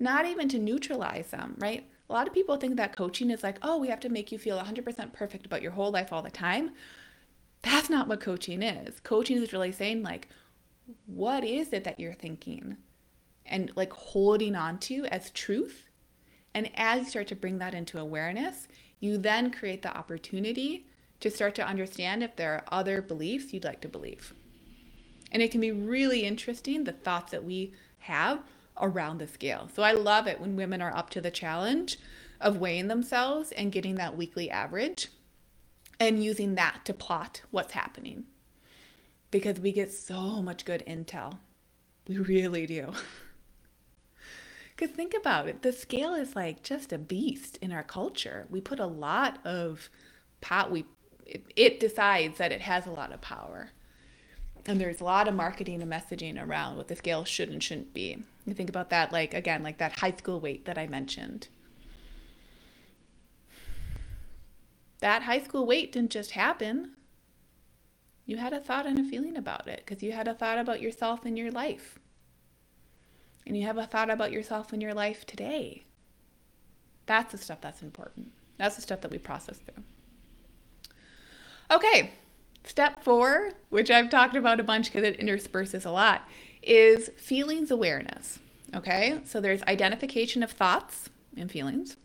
[0.00, 1.88] not even to neutralize them, right?
[2.10, 4.38] A lot of people think that coaching is like, oh, we have to make you
[4.38, 6.70] feel 100% perfect about your whole life all the time.
[7.62, 8.98] That's not what coaching is.
[9.00, 10.28] Coaching is really saying, like,
[11.06, 12.78] what is it that you're thinking?
[13.48, 15.84] And like holding on to as truth.
[16.54, 18.68] And as you start to bring that into awareness,
[19.00, 20.86] you then create the opportunity
[21.20, 24.34] to start to understand if there are other beliefs you'd like to believe.
[25.32, 28.40] And it can be really interesting the thoughts that we have
[28.80, 29.68] around the scale.
[29.74, 31.98] So I love it when women are up to the challenge
[32.40, 35.08] of weighing themselves and getting that weekly average
[36.00, 38.24] and using that to plot what's happening.
[39.30, 41.38] Because we get so much good intel.
[42.06, 42.92] We really do.
[44.78, 48.46] Because think about it the scale is like just a beast in our culture.
[48.48, 49.90] We put a lot of
[50.40, 50.84] power, we,
[51.26, 53.70] it, it decides that it has a lot of power.
[54.66, 57.92] And there's a lot of marketing and messaging around what the scale should and shouldn't
[57.92, 58.18] be.
[58.46, 61.48] You think about that, like, again, like that high school weight that I mentioned.
[65.00, 66.92] That high school weight didn't just happen.
[68.26, 70.82] You had a thought and a feeling about it because you had a thought about
[70.82, 71.98] yourself and your life.
[73.46, 75.84] And you have a thought about yourself and your life today.
[77.06, 78.32] That's the stuff that's important.
[78.58, 79.82] That's the stuff that we process through.
[81.70, 82.12] Okay,
[82.68, 86.28] Step four, which I've talked about a bunch because it intersperses a lot,
[86.62, 88.38] is feelings awareness.
[88.74, 91.96] Okay, so there's identification of thoughts and feelings.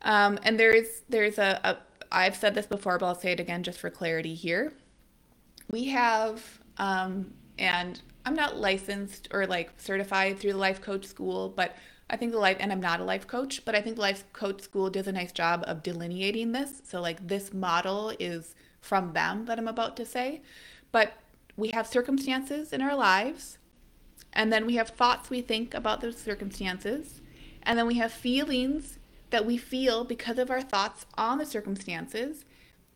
[0.00, 1.76] Um, and there's there's a, a
[2.10, 4.72] I've said this before, but I'll say it again just for clarity here.
[5.70, 6.42] We have,
[6.78, 11.76] um, and I'm not licensed or like certified through the life coach school, but
[12.08, 14.24] I think the life, and I'm not a life coach, but I think the life
[14.32, 16.82] coach school does a nice job of delineating this.
[16.84, 20.42] So, like, this model is from them that I'm about to say.
[20.92, 21.14] But
[21.56, 23.58] we have circumstances in our lives,
[24.32, 27.20] and then we have thoughts we think about those circumstances,
[27.62, 28.98] and then we have feelings
[29.30, 32.44] that we feel because of our thoughts on the circumstances,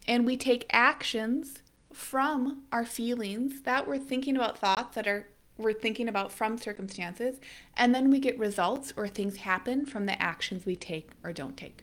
[0.07, 1.63] and we take actions
[1.99, 5.27] from our feelings that we're thinking about thoughts that are
[5.57, 7.41] we're thinking about from circumstances,
[7.77, 11.57] and then we get results or things happen from the actions we take or don't
[11.57, 11.83] take.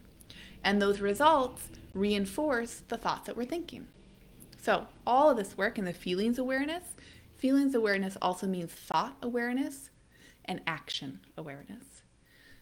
[0.63, 3.87] And those results reinforce the thoughts that we're thinking.
[4.61, 6.95] So, all of this work in the feelings awareness,
[7.37, 9.89] feelings awareness also means thought awareness
[10.45, 12.03] and action awareness.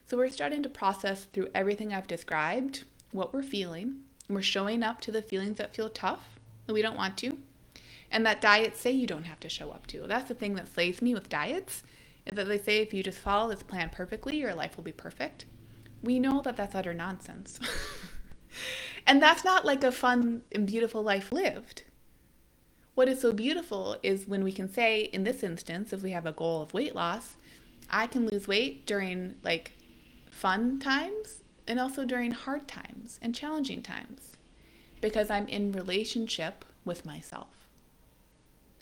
[0.08, 3.98] So, we're starting to process through everything I've described what we're feeling.
[4.28, 6.33] We're showing up to the feelings that feel tough
[6.66, 7.38] that we don't want to,
[8.12, 10.06] and that diets say you don't have to show up to.
[10.08, 11.84] That's the thing that slays me with diets
[12.26, 14.92] is that they say if you just follow this plan perfectly, your life will be
[14.92, 15.46] perfect.
[16.02, 17.60] We know that that's utter nonsense.
[19.08, 21.84] and that's not like a fun and beautiful life lived.
[22.96, 26.28] What is so beautiful is when we can say, in this instance, if we have
[26.28, 27.36] a goal of weight loss,
[27.90, 29.72] I can lose weight during like
[30.30, 34.33] fun times and also during hard times and challenging times
[35.04, 37.68] because I'm in relationship with myself.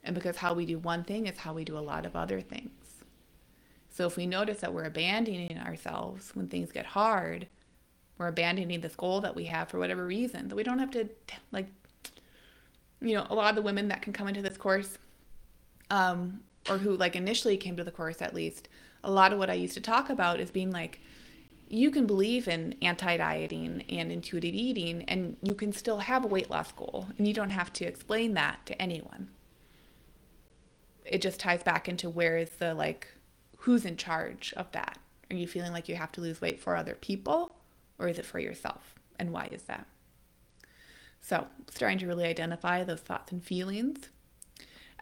[0.03, 2.39] And because how we do one thing is how we do a lot of other
[2.39, 2.72] things.
[3.89, 7.47] So if we notice that we're abandoning ourselves when things get hard,
[8.19, 11.09] we're abandoning this goal that we have for whatever reason, that we don't have to
[11.51, 11.65] like
[13.01, 14.99] you know, a lot of the women that can come into this course,
[15.89, 18.69] um, or who like initially came to the course at least,
[19.03, 21.01] a lot of what I used to talk about is being like,
[21.72, 26.28] you can believe in anti dieting and intuitive eating, and you can still have a
[26.28, 29.30] weight loss goal, and you don't have to explain that to anyone.
[31.05, 33.07] It just ties back into where is the like,
[33.59, 34.97] who's in charge of that?
[35.30, 37.55] Are you feeling like you have to lose weight for other people,
[37.97, 38.95] or is it for yourself?
[39.17, 39.88] And why is that?
[41.22, 44.09] So, starting to really identify those thoughts and feelings.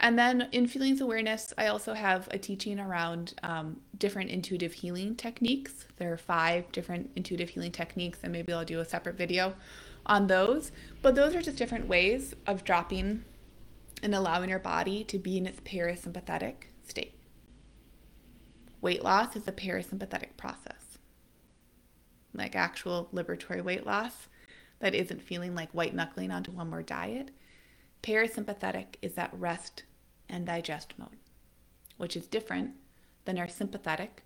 [0.01, 5.15] And then in feelings awareness, I also have a teaching around um, different intuitive healing
[5.15, 5.85] techniques.
[5.97, 9.55] There are five different intuitive healing techniques, and maybe I'll do a separate video
[10.05, 10.71] on those.
[11.01, 13.25] But those are just different ways of dropping
[14.01, 16.55] and allowing your body to be in its parasympathetic
[16.87, 17.15] state.
[18.79, 20.97] Weight loss is a parasympathetic process,
[22.33, 24.29] like actual liberatory weight loss
[24.79, 27.31] that isn't feeling like white knuckling onto one more diet.
[28.01, 29.83] Parasympathetic is that rest
[30.29, 31.17] and digest mode,
[31.97, 32.71] which is different
[33.25, 34.23] than our sympathetic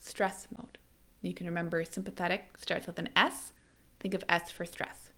[0.00, 0.78] stress mode.
[1.22, 3.52] You can remember sympathetic starts with an S.
[4.00, 5.10] Think of S for stress.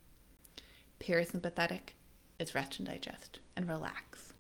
[0.98, 1.94] Parasympathetic
[2.38, 4.32] is rest and digest and relax.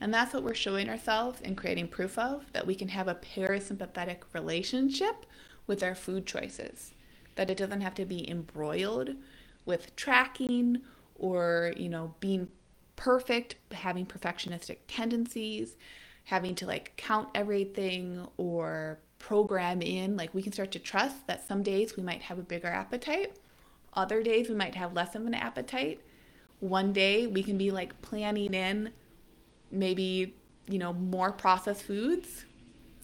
[0.00, 3.14] And that's what we're showing ourselves and creating proof of that we can have a
[3.14, 5.26] parasympathetic relationship
[5.66, 6.94] with our food choices.
[7.36, 9.10] That it doesn't have to be embroiled
[9.66, 10.78] with tracking
[11.14, 12.48] or, you know, being
[13.00, 15.74] perfect, having perfectionistic tendencies,
[16.24, 20.18] having to like count everything or program in.
[20.18, 23.38] Like we can start to trust that some days we might have a bigger appetite,
[23.94, 26.02] other days we might have less of an appetite.
[26.60, 28.92] One day we can be like planning in
[29.70, 30.36] maybe,
[30.68, 32.44] you know, more processed foods,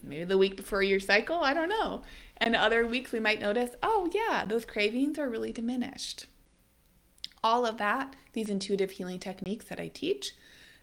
[0.03, 2.03] maybe the week before your cycle, I don't know.
[2.37, 6.27] And other weeks we might notice, oh yeah, those cravings are really diminished.
[7.43, 10.33] All of that these intuitive healing techniques that I teach,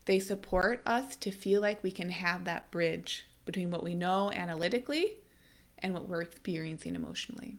[0.06, 4.32] they support us to feel like we can have that bridge between what we know
[4.32, 5.12] analytically
[5.78, 7.58] and what we're experiencing emotionally.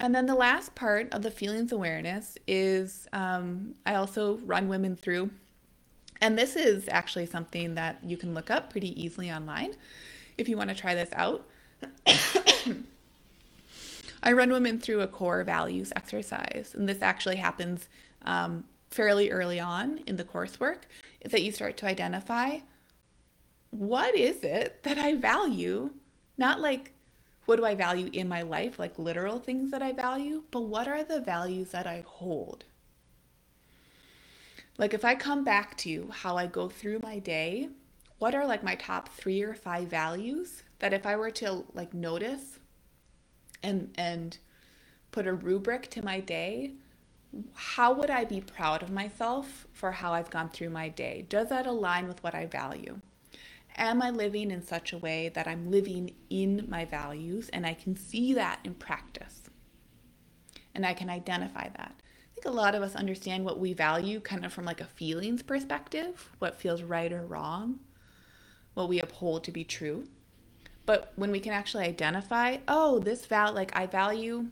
[0.00, 4.96] And then the last part of the feelings awareness is um, I also run women
[4.96, 5.30] through,
[6.20, 9.74] and this is actually something that you can look up pretty easily online
[10.36, 11.46] if you want to try this out.
[14.24, 17.88] I run women through a core values exercise, and this actually happens
[18.22, 20.78] um, fairly early on in the coursework.
[21.20, 22.60] Is that you start to identify
[23.68, 25.90] what is it that I value,
[26.38, 26.92] not like
[27.44, 30.88] what do I value in my life, like literal things that I value, but what
[30.88, 32.64] are the values that I hold?
[34.78, 37.68] Like if I come back to how I go through my day,
[38.18, 41.92] what are like my top 3 or 5 values that if I were to like
[41.92, 42.53] notice
[43.64, 44.38] and and
[45.10, 46.72] put a rubric to my day,
[47.54, 51.26] how would I be proud of myself for how I've gone through my day?
[51.28, 53.00] Does that align with what I value?
[53.76, 57.74] Am I living in such a way that I'm living in my values and I
[57.74, 59.42] can see that in practice?
[60.74, 61.94] And I can identify that.
[62.00, 64.86] I think a lot of us understand what we value kind of from like a
[64.86, 67.80] feelings perspective, what feels right or wrong,
[68.74, 70.06] what we uphold to be true.
[70.86, 74.48] But when we can actually identify, oh, this val like I value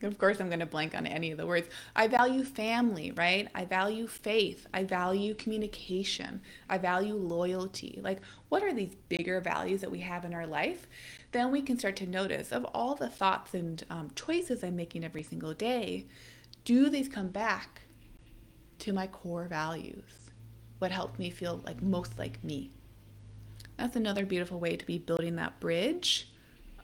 [0.02, 1.68] of course I'm going to blank on any of the words.
[1.94, 3.48] I value family, right?
[3.54, 4.66] I value faith.
[4.72, 6.40] I value communication.
[6.68, 8.00] I value loyalty.
[8.02, 10.86] Like what are these bigger values that we have in our life?
[11.32, 15.04] Then we can start to notice of all the thoughts and um, choices I'm making
[15.04, 16.06] every single day,
[16.64, 17.82] do these come back
[18.80, 20.30] to my core values?
[20.78, 22.70] What helped me feel like most like me?
[23.80, 26.28] That's another beautiful way to be building that bridge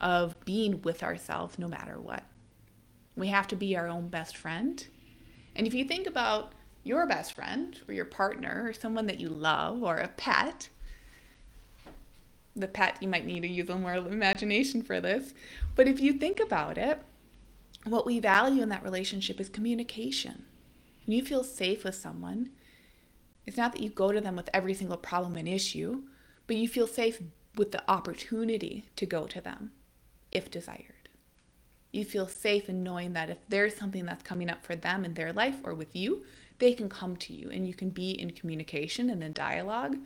[0.01, 2.23] of being with ourselves no matter what.
[3.17, 4.85] We have to be our own best friend.
[5.55, 6.53] And if you think about
[6.85, 10.71] your best friend or your partner or someone that you love or a pet,
[12.55, 15.35] the pet, you might need to use a little more imagination for this.
[15.75, 17.03] But if you think about it,
[17.85, 20.47] what we value in that relationship is communication.
[21.05, 22.53] When you feel safe with someone,
[23.45, 26.05] it's not that you go to them with every single problem and issue,
[26.47, 27.21] but you feel safe
[27.57, 29.73] with the opportunity to go to them
[30.31, 31.09] if desired.
[31.93, 35.15] You feel safe in knowing that if there's something that's coming up for them in
[35.15, 36.25] their life or with you,
[36.59, 39.97] they can come to you and you can be in communication and in dialogue.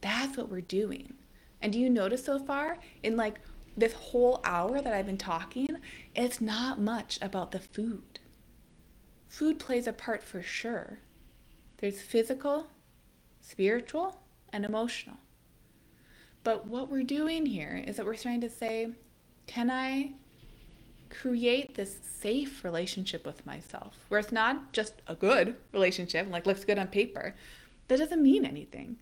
[0.00, 1.14] That's what we're doing.
[1.62, 3.40] And do you notice so far in like
[3.76, 5.76] this whole hour that I've been talking,
[6.14, 8.18] it's not much about the food.
[9.28, 10.98] Food plays a part for sure.
[11.78, 12.66] There's physical,
[13.40, 14.20] spiritual,
[14.52, 15.18] and emotional.
[16.42, 18.90] But what we're doing here is that we're trying to say,
[19.46, 20.12] can I
[21.10, 26.64] create this safe relationship with myself where it's not just a good relationship, like looks
[26.64, 27.34] good on paper?
[27.88, 28.96] That doesn't mean anything.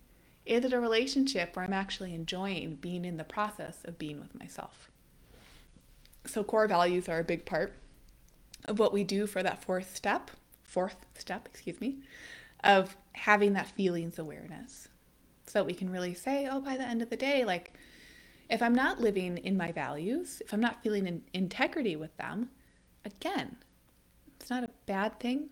[0.45, 4.37] Is it a relationship where I'm actually enjoying being in the process of being with
[4.37, 4.89] myself?
[6.25, 7.73] So, core values are a big part
[8.65, 10.31] of what we do for that fourth step,
[10.63, 11.99] fourth step, excuse me,
[12.63, 14.88] of having that feelings awareness
[15.49, 17.73] so that we can really say, oh, by the end of the day, like
[18.49, 22.49] If I'm not living in my values, if I'm not feeling in integrity with them,
[23.05, 23.57] again,
[24.39, 25.49] it's not a bad thing.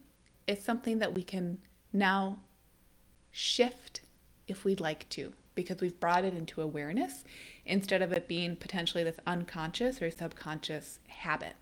[0.48, 1.60] It's something that we can
[1.94, 2.40] now
[3.32, 4.02] shift
[4.48, 7.24] if we'd like to because we've brought it into awareness
[7.66, 11.56] instead of it being potentially this unconscious or subconscious habit.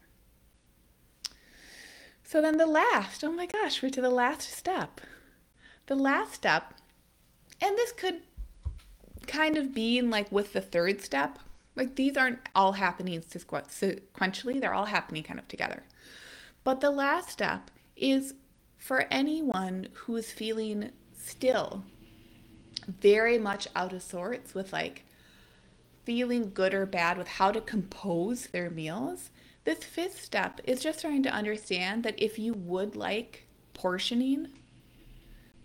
[2.23, 5.01] So then the last, oh my gosh, we're to the last step.
[5.87, 6.75] The last step,
[7.61, 8.21] and this could
[9.27, 11.39] kind of be in like with the third step,
[11.75, 15.83] like these aren't all happening sequentially, they're all happening kind of together.
[16.63, 18.33] But the last step is
[18.77, 21.83] for anyone who is feeling still
[22.87, 25.05] very much out of sorts with like
[26.03, 29.31] feeling good or bad with how to compose their meals,
[29.63, 34.49] this fifth step is just trying to understand that if you would like portioning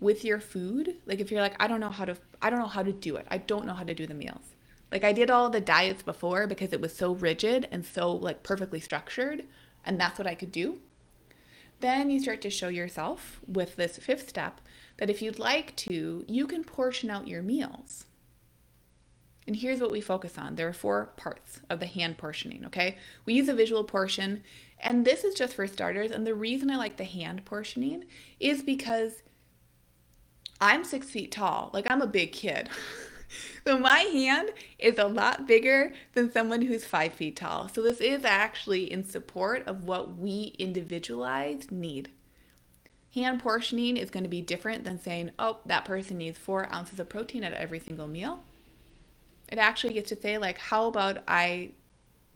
[0.01, 2.65] with your food, like if you're like, I don't know how to, I don't know
[2.67, 3.25] how to do it.
[3.29, 4.55] I don't know how to do the meals.
[4.91, 8.43] Like I did all the diets before because it was so rigid and so like
[8.43, 9.45] perfectly structured,
[9.85, 10.79] and that's what I could do.
[11.79, 14.59] Then you start to show yourself with this fifth step
[14.97, 18.05] that if you'd like to, you can portion out your meals.
[19.47, 20.55] And here's what we focus on.
[20.55, 22.97] There are four parts of the hand portioning, okay?
[23.25, 24.43] We use a visual portion,
[24.79, 26.11] and this is just for starters.
[26.11, 28.05] And the reason I like the hand portioning
[28.39, 29.23] is because
[30.61, 31.71] I'm six feet tall.
[31.73, 32.69] Like, I'm a big kid.
[33.67, 37.67] so, my hand is a lot bigger than someone who's five feet tall.
[37.67, 42.09] So, this is actually in support of what we individualized need.
[43.15, 46.99] Hand portioning is going to be different than saying, oh, that person needs four ounces
[46.99, 48.43] of protein at every single meal
[49.51, 51.69] it actually gets to say like how about i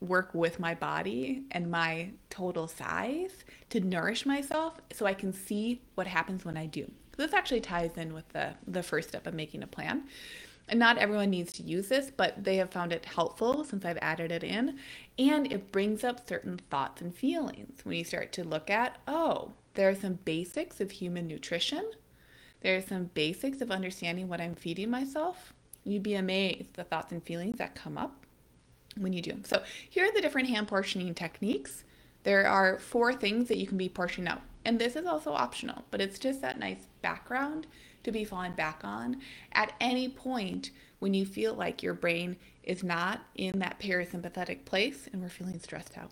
[0.02, 5.82] work with my body and my total size to nourish myself so i can see
[5.96, 9.34] what happens when i do this actually ties in with the the first step of
[9.34, 10.04] making a plan
[10.68, 14.00] and not everyone needs to use this but they have found it helpful since i've
[14.02, 14.78] added it in
[15.18, 19.52] and it brings up certain thoughts and feelings when you start to look at oh
[19.76, 21.92] there are some basics of human nutrition
[22.62, 25.54] there are some basics of understanding what i'm feeding myself
[25.86, 28.26] You'd be amazed the thoughts and feelings that come up
[28.98, 29.38] when you do.
[29.44, 31.84] So here are the different hand portioning techniques.
[32.24, 34.42] There are four things that you can be portioning out.
[34.66, 37.68] And this is also optional, but it's just that nice background
[38.04, 39.18] to be falling back on
[39.54, 45.08] at any point when you feel like your brain is not in that parasympathetic place
[45.12, 46.12] and we're feeling stressed out.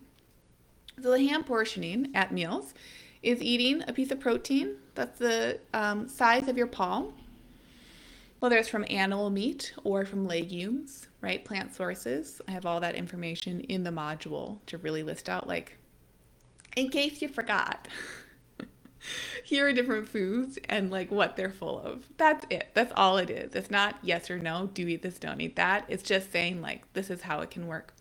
[1.02, 2.74] So the hand portioning at meals
[3.24, 7.14] is eating a piece of protein that's the um, size of your palm
[8.44, 11.46] whether it's from animal meat or from legumes, right?
[11.46, 12.42] Plant sources.
[12.46, 15.78] I have all that information in the module to really list out, like,
[16.76, 17.88] in case you forgot.
[19.44, 22.06] Here are different foods and like what they're full of.
[22.18, 22.70] That's it.
[22.74, 23.56] That's all it is.
[23.56, 25.86] It's not yes or no, do eat this, don't eat that.
[25.88, 27.94] It's just saying like this is how it can work.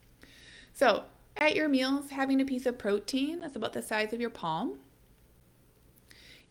[0.72, 1.04] So,
[1.36, 4.78] at your meals, having a piece of protein that's about the size of your palm.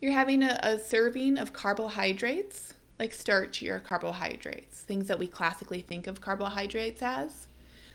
[0.00, 5.80] You're having a, a serving of carbohydrates like starch or carbohydrates, things that we classically
[5.80, 7.48] think of carbohydrates as.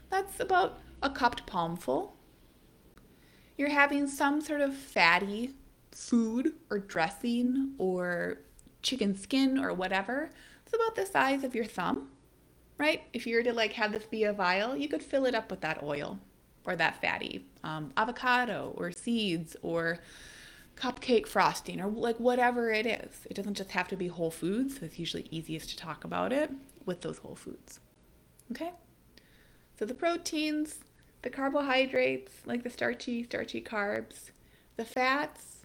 [0.10, 2.14] That's about a cupped palmful.
[3.58, 5.54] You're having some sort of fatty
[5.98, 8.38] food or dressing or
[8.84, 10.30] chicken skin or whatever.
[10.64, 12.10] It's about the size of your thumb,
[12.78, 13.03] right?
[13.14, 15.49] If you were to like have this be a vial, you could fill it up
[15.49, 16.19] with that oil
[16.65, 19.99] or that fatty um, avocado or seeds or
[20.76, 23.26] cupcake frosting or like whatever it is.
[23.30, 24.80] It doesn't just have to be whole foods.
[24.80, 26.52] So it's usually easiest to talk about it
[26.86, 27.80] with those whole foods.
[28.52, 28.72] Okay?
[29.80, 30.76] So the proteins,
[31.24, 34.30] the carbohydrates, like the starchy, starchy carbs,
[34.76, 35.57] the fats,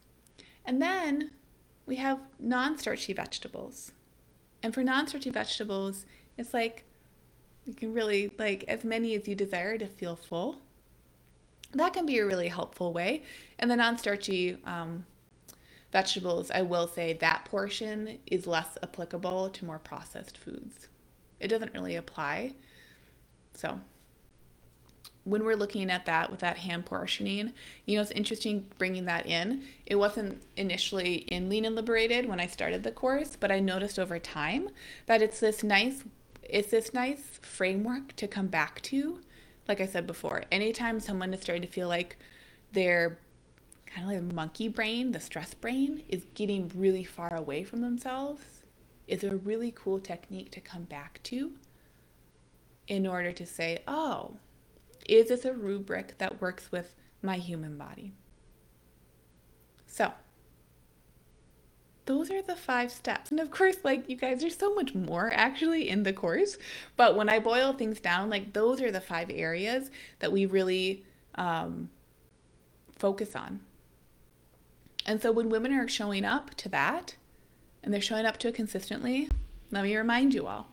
[0.65, 1.31] and then
[1.87, 3.93] we have non-starchy vegetables.
[4.63, 6.07] And for non-starchy vegetables,
[6.39, 6.85] it's like
[7.67, 10.63] you can really like as many as you desire to feel full
[11.75, 13.23] that can be a really helpful way.
[13.59, 15.07] And the non-starchy um,
[15.91, 20.89] vegetables, I will say that portion is less applicable to more processed foods.
[21.41, 22.55] It doesn't really apply.
[23.55, 23.81] So
[25.25, 27.53] when we're looking at that with that hand portioning,
[27.87, 29.63] you know, it's interesting bringing that in.
[29.87, 33.99] It wasn't initially in Lean and Liberated when I started the course, but I noticed
[33.99, 34.69] over time
[35.07, 36.03] that it's this nice,
[36.43, 39.21] it's this nice framework to come back to
[39.69, 42.17] like I said before, anytime someone is starting to feel like
[42.73, 43.19] their
[43.87, 48.43] kind of like monkey brain, the stress brain, is getting really far away from themselves,
[49.07, 51.53] is a really cool technique to come back to
[52.89, 54.37] in order to say, oh,
[55.09, 58.13] is this a rubric that works with my human body?
[59.87, 60.13] So,
[62.05, 63.31] those are the five steps.
[63.31, 66.59] And of course, like you guys, there's so much more actually in the course.
[66.97, 71.05] But when I boil things down, like those are the five areas that we really
[71.37, 71.91] um,
[72.99, 73.61] focus on.
[75.07, 77.17] And so when women are showing up to that
[77.83, 79.29] and they're showing up to it consistently,
[79.71, 80.69] let me remind you all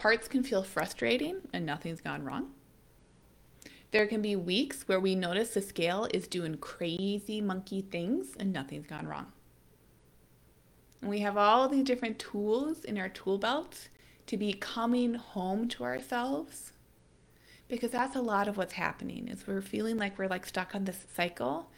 [0.00, 2.50] parts can feel frustrating and nothing's gone wrong.
[3.90, 8.52] There can be weeks where we notice the scale is doing crazy monkey things and
[8.52, 9.32] nothing's gone wrong.
[11.00, 13.88] And we have all these different tools in our tool belt
[14.26, 16.72] to be coming home to ourselves
[17.68, 20.84] because that's a lot of what's happening is we're feeling like we're like stuck on
[20.84, 21.70] this cycle.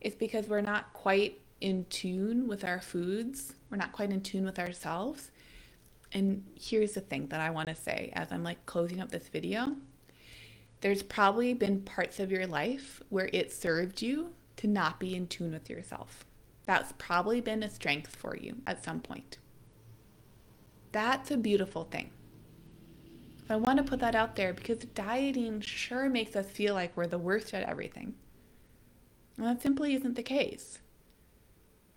[0.00, 3.54] It's because we're not quite in tune with our foods.
[3.70, 5.30] We're not quite in tune with ourselves.
[6.12, 9.28] And here's the thing that i want to say as i'm like closing up this
[9.28, 9.76] video
[10.80, 15.26] there's probably been parts of your life where it served you to not be in
[15.26, 16.24] tune with yourself
[16.68, 19.38] that's probably been a strength for you at some point.
[20.92, 22.10] That's a beautiful thing.
[23.48, 27.06] I want to put that out there because dieting sure makes us feel like we're
[27.06, 28.12] the worst at everything.
[29.38, 30.80] And that simply isn't the case.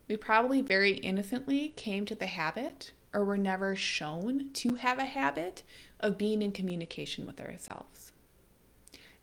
[0.07, 5.05] We probably very innocently came to the habit or were never shown to have a
[5.05, 5.63] habit
[5.99, 8.10] of being in communication with ourselves.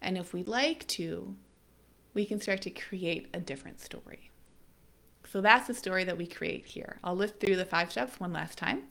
[0.01, 1.35] And if we'd like to,
[2.15, 4.31] we can start to create a different story.
[5.31, 6.99] So that's the story that we create here.
[7.05, 8.85] I'll list through the five steps one last time.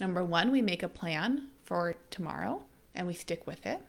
[0.00, 2.62] Number one, we make a plan for tomorrow
[2.94, 3.80] and we stick with it.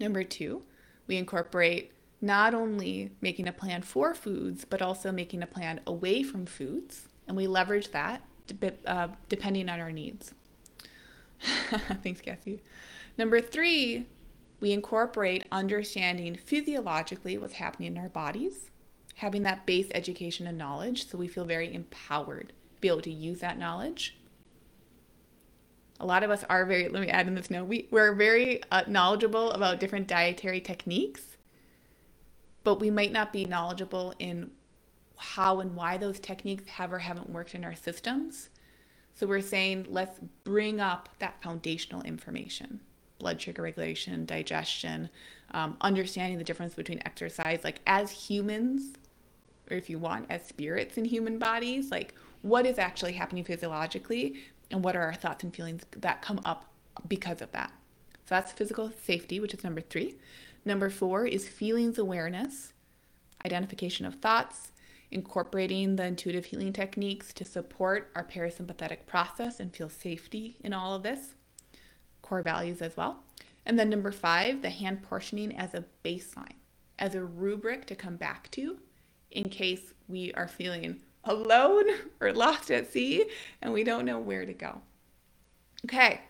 [0.00, 0.62] Number two,
[1.06, 6.22] we incorporate not only making a plan for foods, but also making a plan away
[6.22, 7.08] from foods.
[7.28, 8.22] And we leverage that
[8.86, 10.34] uh, depending on our needs.
[12.02, 12.62] Thanks, Cassie.
[13.18, 14.06] Number three,
[14.66, 18.72] we incorporate understanding physiologically what's happening in our bodies
[19.14, 23.12] having that base education and knowledge so we feel very empowered to be able to
[23.12, 24.18] use that knowledge.
[26.00, 28.60] A lot of us are very, let me add in this note, we, we're very
[28.72, 31.36] uh, knowledgeable about different dietary techniques,
[32.64, 34.50] but we might not be knowledgeable in
[35.16, 38.48] how and why those techniques have or haven't worked in our systems.
[39.14, 42.80] So we're saying let's bring up that foundational information
[43.18, 45.08] blood sugar regulation, digestion,
[45.52, 47.60] um, understanding the difference between exercise.
[47.64, 48.94] Like, as humans,
[49.70, 54.36] or if you want, as spirits in human bodies, like what is actually happening physiologically
[54.70, 56.66] and what are our thoughts and feelings that come up
[57.08, 57.72] because of that.
[58.26, 60.16] So that's physical safety, which is number three.
[60.64, 62.72] Number four is feelings awareness,
[63.44, 64.72] identification of thoughts,
[65.12, 70.94] incorporating the intuitive healing techniques to support our parasympathetic process and feel safety in all
[70.94, 71.35] of this.
[72.26, 73.22] Core values as well.
[73.64, 76.56] And then number five, the hand portioning as a baseline,
[76.98, 78.78] as a rubric to come back to
[79.30, 81.84] in case we are feeling alone
[82.20, 83.26] or lost at sea
[83.62, 84.80] and we don't know where to go.
[85.84, 86.20] Okay.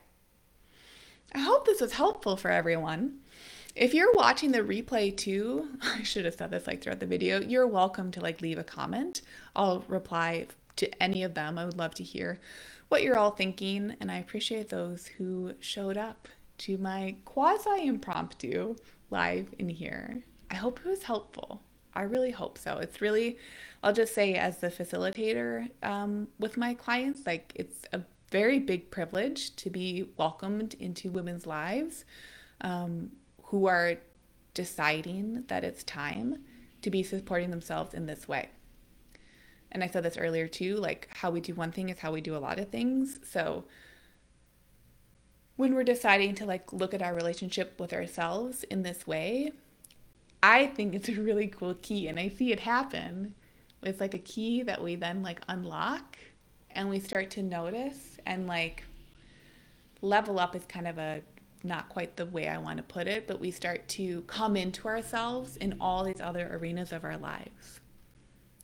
[1.35, 3.21] I hope this was helpful for everyone.
[3.75, 7.41] If you're watching the replay too, I should have said this like throughout the video,
[7.41, 9.23] you're welcome to like leave a comment.
[9.55, 11.57] I'll reply to any of them.
[11.57, 12.39] I would love to hear
[12.89, 18.77] what you're all thinking and I appreciate those who showed up to my quasi impromptu
[19.11, 20.23] live in here.
[20.51, 21.63] I hope it was helpful.
[21.95, 22.79] I really hope so.
[22.79, 23.39] It's really,
[23.83, 28.91] I'll just say, as the facilitator um, with my clients, like it's a very big
[28.91, 32.05] privilege to be welcomed into women's lives
[32.61, 33.11] um,
[33.45, 33.97] who are
[34.55, 36.39] deciding that it's time
[36.83, 38.51] to be supporting themselves in this way.
[39.73, 42.21] And I said this earlier too like how we do one thing is how we
[42.21, 43.19] do a lot of things.
[43.29, 43.65] So
[45.57, 49.53] when we're deciding to like look at our relationship with ourselves in this way,
[50.43, 53.35] I think it's a really cool key and I see it happen.
[53.83, 56.19] It's like a key that we then like unlock
[56.71, 58.85] and we start to notice and like
[60.03, 61.23] level up is kind of a
[61.65, 64.87] not quite the way I want to put it, but we start to come into
[64.87, 67.81] ourselves in all these other arenas of our lives.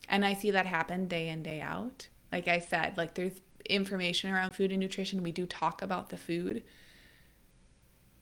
[0.09, 2.09] And I see that happen day in, day out.
[2.31, 5.23] Like I said, like there's information around food and nutrition.
[5.23, 6.63] We do talk about the food,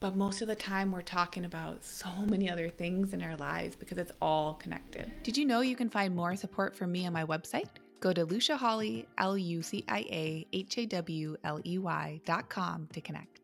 [0.01, 3.77] but most of the time, we're talking about so many other things in our lives
[3.77, 5.13] because it's all connected.
[5.23, 7.69] Did you know you can find more support from me on my website?
[8.01, 12.21] Go to Lucia Hawley, L U C I A H A W L E Y
[12.25, 13.40] dot com to connect.